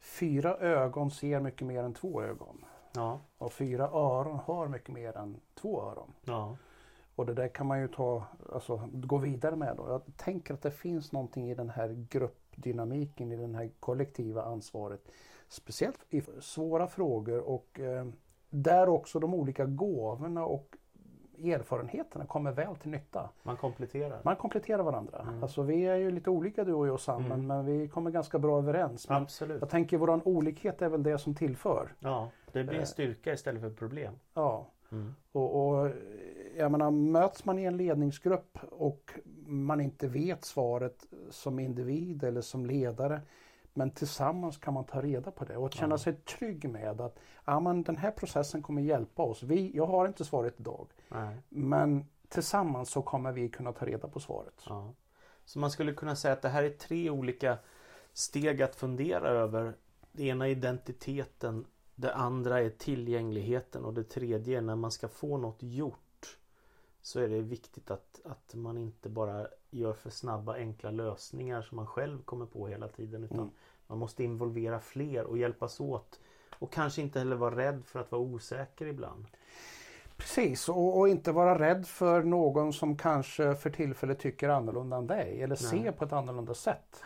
fyra 0.00 0.56
ögon 0.56 1.10
ser 1.10 1.40
mycket 1.40 1.66
mer 1.66 1.82
än 1.82 1.94
två 1.94 2.22
ögon. 2.22 2.64
Ja, 2.92 3.18
Och 3.38 3.52
fyra 3.52 3.84
öron 3.92 4.38
hör 4.46 4.68
mycket 4.68 4.88
mer 4.94 5.16
än 5.16 5.36
två 5.54 5.82
öron. 5.82 6.12
ja. 6.24 6.56
Och 7.14 7.26
det 7.26 7.34
där 7.34 7.48
kan 7.48 7.66
man 7.66 7.80
ju 7.80 7.88
ta, 7.88 8.24
alltså, 8.52 8.88
gå 8.92 9.18
vidare 9.18 9.56
med. 9.56 9.76
Då. 9.76 9.88
Jag 9.88 10.02
tänker 10.16 10.54
att 10.54 10.62
det 10.62 10.70
finns 10.70 11.12
någonting 11.12 11.50
i 11.50 11.54
den 11.54 11.70
här 11.70 12.06
gruppdynamiken, 12.10 13.32
i 13.32 13.36
det 13.36 13.56
här 13.56 13.70
kollektiva 13.80 14.42
ansvaret 14.42 15.00
speciellt 15.48 15.98
i 16.10 16.22
svåra 16.40 16.86
frågor 16.86 17.40
och 17.40 17.80
eh, 17.80 18.06
där 18.50 18.88
också 18.88 19.18
de 19.18 19.34
olika 19.34 19.64
gåvorna 19.64 20.44
och 20.44 20.76
erfarenheterna 21.44 22.26
kommer 22.26 22.52
väl 22.52 22.76
till 22.76 22.90
nytta. 22.90 23.30
Man 23.42 23.56
kompletterar. 23.56 24.20
Man 24.24 24.36
kompletterar 24.36 24.82
varandra. 24.82 25.18
Mm. 25.28 25.42
Alltså 25.42 25.62
vi 25.62 25.82
är 25.82 25.96
ju 25.96 26.10
lite 26.10 26.30
olika 26.30 26.64
du 26.64 26.72
och 26.72 26.86
jag 26.88 27.00
Sam, 27.00 27.24
Mm. 27.24 27.46
men 27.46 27.64
vi 27.64 27.88
kommer 27.88 28.10
ganska 28.10 28.38
bra 28.38 28.58
överens. 28.58 29.08
Men 29.08 29.22
Absolut. 29.22 29.60
jag 29.60 29.70
tänker 29.70 29.98
våran 29.98 30.22
olikhet 30.24 30.82
är 30.82 30.88
väl 30.88 31.02
det 31.02 31.18
som 31.18 31.34
tillför. 31.34 31.94
Ja, 31.98 32.28
det 32.52 32.64
blir 32.64 32.74
Eh. 32.74 32.80
en 32.80 32.86
styrka 32.86 33.32
istället 33.32 33.60
för 33.60 33.68
ett 33.68 33.76
problem. 33.76 34.14
Ja. 34.34 34.66
Mm. 34.92 35.14
Och, 35.32 35.68
och 35.78 35.90
jag 36.56 36.72
menar, 36.72 36.90
möts 36.90 37.44
man 37.44 37.58
i 37.58 37.64
en 37.64 37.76
ledningsgrupp 37.76 38.58
och 38.70 39.12
man 39.46 39.80
inte 39.80 40.08
vet 40.08 40.44
svaret 40.44 41.06
som 41.30 41.58
individ 41.58 42.24
eller 42.24 42.40
som 42.40 42.66
ledare. 42.66 43.20
Men 43.74 43.90
tillsammans 43.90 44.56
kan 44.58 44.74
man 44.74 44.84
ta 44.84 45.02
reda 45.02 45.30
på 45.30 45.44
det 45.44 45.56
och 45.56 45.72
känna 45.72 45.92
Ja. 45.94 45.98
sig 45.98 46.12
trygg 46.14 46.68
med 46.70 47.00
att 47.00 47.18
ja, 47.44 47.60
men 47.60 47.82
den 47.82 47.96
här 47.96 48.10
processen 48.10 48.62
kommer 48.62 48.82
hjälpa 48.82 49.22
oss. 49.22 49.42
Vi, 49.42 49.76
jag 49.76 49.86
har 49.86 50.06
inte 50.08 50.24
svaret 50.24 50.60
idag, 50.60 50.86
Nej. 51.08 51.36
men 51.48 52.04
tillsammans 52.28 52.90
så 52.90 53.02
kommer 53.02 53.32
vi 53.32 53.48
kunna 53.48 53.72
ta 53.72 53.86
reda 53.86 54.08
på 54.08 54.20
svaret. 54.20 54.62
Ja. 54.68 54.92
Så 55.44 55.58
man 55.58 55.70
skulle 55.70 55.92
kunna 55.94 56.16
säga 56.16 56.32
att 56.34 56.42
det 56.42 56.48
här 56.48 56.62
är 56.62 56.70
tre 56.70 57.10
olika 57.10 57.58
steg 58.12 58.62
att 58.62 58.74
fundera 58.74 59.28
över. 59.28 59.74
Det 60.12 60.24
ena 60.26 60.46
är 60.48 60.50
identiteten, 60.50 61.66
det 62.00 62.14
andra 62.14 62.60
är 62.60 62.70
tillgängligheten 62.70 63.84
och 63.84 63.94
det 63.94 64.04
tredje 64.04 64.58
är 64.58 64.62
när 64.62 64.76
man 64.76 64.90
ska 64.90 65.08
få 65.08 65.36
något 65.36 65.58
gjort. 65.62 66.38
Så 67.02 67.20
är 67.20 67.28
det 67.28 67.40
viktigt 67.40 67.90
att, 67.90 68.20
att 68.24 68.54
man 68.54 68.78
inte 68.78 69.08
bara 69.08 69.46
gör 69.70 69.92
för 69.92 70.10
snabba 70.10 70.54
enkla 70.54 70.90
lösningar 70.90 71.62
som 71.62 71.76
man 71.76 71.86
själv 71.86 72.22
kommer 72.22 72.46
på 72.46 72.68
hela 72.68 72.88
tiden 72.88 73.24
utan 73.24 73.38
Mm. 73.38 73.50
man 73.86 73.98
måste 73.98 74.24
involvera 74.24 74.80
fler 74.80 75.24
och 75.24 75.38
hjälpas 75.38 75.80
åt. 75.80 76.20
Och 76.58 76.72
kanske 76.72 77.02
inte 77.02 77.18
heller 77.18 77.36
vara 77.36 77.56
rädd 77.56 77.82
för 77.84 78.00
att 78.00 78.12
vara 78.12 78.22
osäker 78.22 78.86
ibland. 78.86 79.26
Precis, 80.16 80.68
och, 80.68 80.98
och 80.98 81.08
inte 81.08 81.32
vara 81.32 81.58
rädd 81.58 81.86
för 81.86 82.22
någon 82.22 82.72
som 82.72 82.96
kanske 82.96 83.54
för 83.54 83.70
tillfället 83.70 84.18
tycker 84.18 84.48
annorlunda 84.48 84.96
än 84.96 85.06
dig 85.06 85.42
eller 85.42 85.58
Nej. 85.72 85.82
ser 85.84 85.92
på 85.92 86.04
ett 86.04 86.12
annorlunda 86.12 86.54
sätt. 86.54 87.02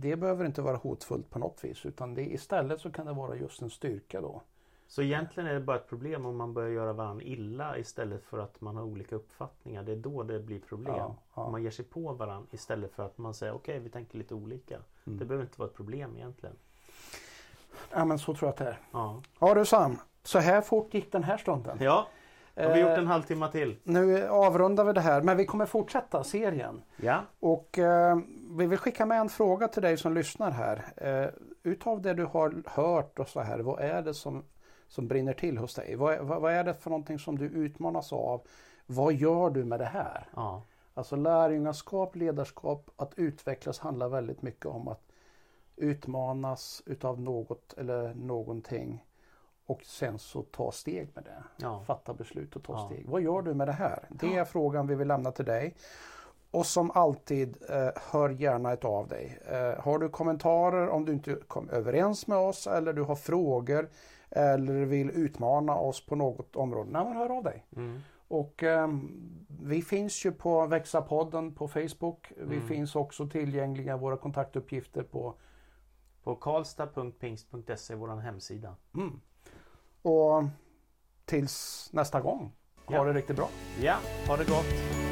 Det 0.00 0.16
behöver 0.16 0.44
inte 0.44 0.62
vara 0.62 0.76
hotfullt 0.76 1.30
på 1.30 1.38
något 1.38 1.64
vis 1.64 1.86
utan 1.86 2.14
det, 2.14 2.22
istället 2.22 2.80
så 2.80 2.90
kan 2.90 3.06
det 3.06 3.12
vara 3.12 3.36
just 3.36 3.62
en 3.62 3.70
styrka 3.70 4.20
då. 4.20 4.42
Så 4.86 5.02
egentligen 5.02 5.48
är 5.50 5.54
det 5.54 5.60
bara 5.60 5.76
ett 5.76 5.88
problem 5.88 6.26
om 6.26 6.36
man 6.36 6.54
börjar 6.54 6.70
göra 6.70 6.92
varandra 6.92 7.24
illa 7.24 7.78
istället 7.78 8.24
för 8.24 8.38
att 8.38 8.60
man 8.60 8.76
har 8.76 8.84
olika 8.84 9.16
uppfattningar. 9.16 9.82
Det 9.82 9.92
är 9.92 9.96
då 9.96 10.22
det 10.22 10.40
blir 10.40 10.60
problem. 10.60 10.94
Ja, 10.96 11.16
ja. 11.34 11.42
Om 11.42 11.52
man 11.52 11.62
ger 11.62 11.70
sig 11.70 11.84
på 11.84 12.12
varandra 12.12 12.48
istället 12.50 12.92
för 12.92 13.02
att 13.02 13.18
man 13.18 13.34
säger 13.34 13.54
okej 13.54 13.78
vi 13.78 13.90
tänker 13.90 14.18
lite 14.18 14.34
olika. 14.34 14.74
Mm. 14.74 15.18
Det 15.18 15.24
behöver 15.24 15.44
inte 15.44 15.58
vara 15.60 15.68
ett 15.68 15.76
problem 15.76 16.16
egentligen. 16.16 16.56
Ja 17.92 18.04
men 18.04 18.18
så 18.18 18.34
tror 18.34 18.46
jag 18.46 18.50
att 18.50 18.56
det 18.56 18.64
är. 18.64 18.78
Ja, 18.92 19.22
Ja 19.38 19.54
du 19.54 19.64
Sam, 19.64 19.98
så 20.22 20.38
här 20.38 20.60
fort 20.60 20.94
gick 20.94 21.12
den 21.12 21.24
här 21.24 21.38
stunden. 21.38 21.78
ja 21.80 22.08
har 22.64 22.74
vi 22.74 22.80
Eh, 22.80 22.88
gjort 22.88 22.98
en 22.98 23.06
halvtimme 23.06 23.48
till. 23.52 23.76
Nu 23.82 24.28
avrundar 24.28 24.84
vi 24.84 24.92
det 24.92 25.00
här 25.00 25.22
men 25.22 25.36
vi 25.36 25.46
kommer 25.46 25.66
fortsätta 25.66 26.24
serien. 26.24 26.82
Ja, 26.96 27.20
Och 27.40 27.78
eh, 27.78 28.18
vi 28.50 28.66
vill 28.66 28.78
skicka 28.78 29.06
med 29.06 29.20
en 29.20 29.28
fråga 29.28 29.68
till 29.68 29.82
dig 29.82 29.96
som 29.96 30.14
lyssnar 30.14 30.50
här. 30.50 30.84
Eh, 30.96 31.28
utav 31.62 32.02
det 32.02 32.14
du 32.14 32.24
har 32.24 32.62
hört 32.66 33.18
och 33.18 33.28
så 33.28 33.40
här, 33.40 33.58
vad 33.58 33.80
är 33.80 34.02
det 34.02 34.14
som, 34.14 34.44
som 34.88 35.08
brinner 35.08 35.32
till 35.32 35.58
hos 35.58 35.74
dig? 35.74 35.96
Vad, 35.96 36.18
vad, 36.18 36.40
vad 36.40 36.52
är 36.52 36.64
det 36.64 36.74
för 36.74 36.90
någonting 36.90 37.18
som 37.18 37.38
du 37.38 37.44
utmanas 37.44 38.12
av? 38.12 38.40
Vad 38.86 39.14
gör 39.14 39.50
du 39.50 39.64
med 39.64 39.80
det 39.80 39.84
här? 39.84 40.26
ja, 40.36 40.62
Alltså 40.94 41.16
lärjungaskap, 41.16 42.16
ledarskap, 42.16 42.90
att 42.96 43.12
utvecklas 43.16 43.78
handlar 43.78 44.08
väldigt 44.08 44.42
mycket 44.42 44.66
om 44.66 44.88
att 44.88 45.02
utmanas 45.76 46.82
utav 46.86 47.20
något 47.20 47.74
eller 47.78 48.14
någonting 48.14 49.04
och 49.68 49.82
sen 49.84 50.18
så 50.18 50.42
ta 50.42 50.72
steg 50.72 51.08
med 51.14 51.24
det. 51.24 51.42
ja. 51.56 51.82
Fatta 51.86 52.14
beslut 52.14 52.56
och 52.56 52.62
ta 52.62 52.72
Ja. 52.72 52.86
steg. 52.86 53.08
Vad 53.08 53.20
gör 53.22 53.42
du 53.42 53.54
med 53.54 53.68
det 53.68 53.72
här? 53.72 54.08
Det 54.10 54.36
är 54.36 54.44
frågan 54.44 54.86
vi 54.86 54.94
vill 54.94 55.08
lämna 55.08 55.32
till 55.32 55.44
dig. 55.44 55.74
Och 56.50 56.66
som 56.66 56.90
alltid, 56.90 57.56
eh, 57.70 57.88
hör 58.10 58.28
gärna 58.30 58.72
ett 58.72 58.84
av 58.84 59.08
dig. 59.08 59.38
Eh, 59.46 59.80
har 59.84 59.98
du 59.98 60.08
kommentarer 60.08 60.88
om 60.88 61.04
du 61.04 61.12
inte 61.12 61.34
kom 61.48 61.68
överens 61.70 62.26
med 62.26 62.38
oss 62.38 62.66
eller 62.66 62.92
du 62.92 63.02
har 63.02 63.16
frågor 63.16 63.88
eller 64.30 64.84
vill 64.84 65.10
utmana 65.10 65.74
oss 65.76 66.06
på 66.06 66.16
något 66.16 66.56
område, 66.56 66.90
nej, 66.92 67.04
men 67.04 67.16
hör 67.16 67.30
av 67.36 67.44
dig. 67.44 67.64
Mm. 67.76 68.00
Och 68.28 68.62
ehm, 68.62 69.10
vi 69.62 69.82
finns 69.82 70.24
ju 70.26 70.32
på 70.32 70.66
Växa-podden 70.66 71.54
på 71.54 71.68
Facebook. 71.68 72.32
Vi 72.36 72.56
Mm. 72.56 72.68
finns 72.68 72.96
också 72.96 73.26
tillgängliga 73.28 73.96
våra 73.96 74.16
kontaktuppgifter 74.16 75.02
på 75.02 75.34
På 76.22 76.34
karlstad.pingst.se 76.34 77.94
vår 77.94 78.16
hemsida. 78.16 78.76
mm. 78.94 79.20
Och 80.02 80.44
tills 81.24 81.88
nästa 81.92 82.20
gång. 82.20 82.52
Ha 82.86 82.94
Ja. 82.94 83.04
det 83.04 83.12
riktigt 83.12 83.36
bra. 83.36 83.48
Ja, 83.82 83.96
ha 84.28 84.36
det 84.36 84.44
gott! 84.44 85.07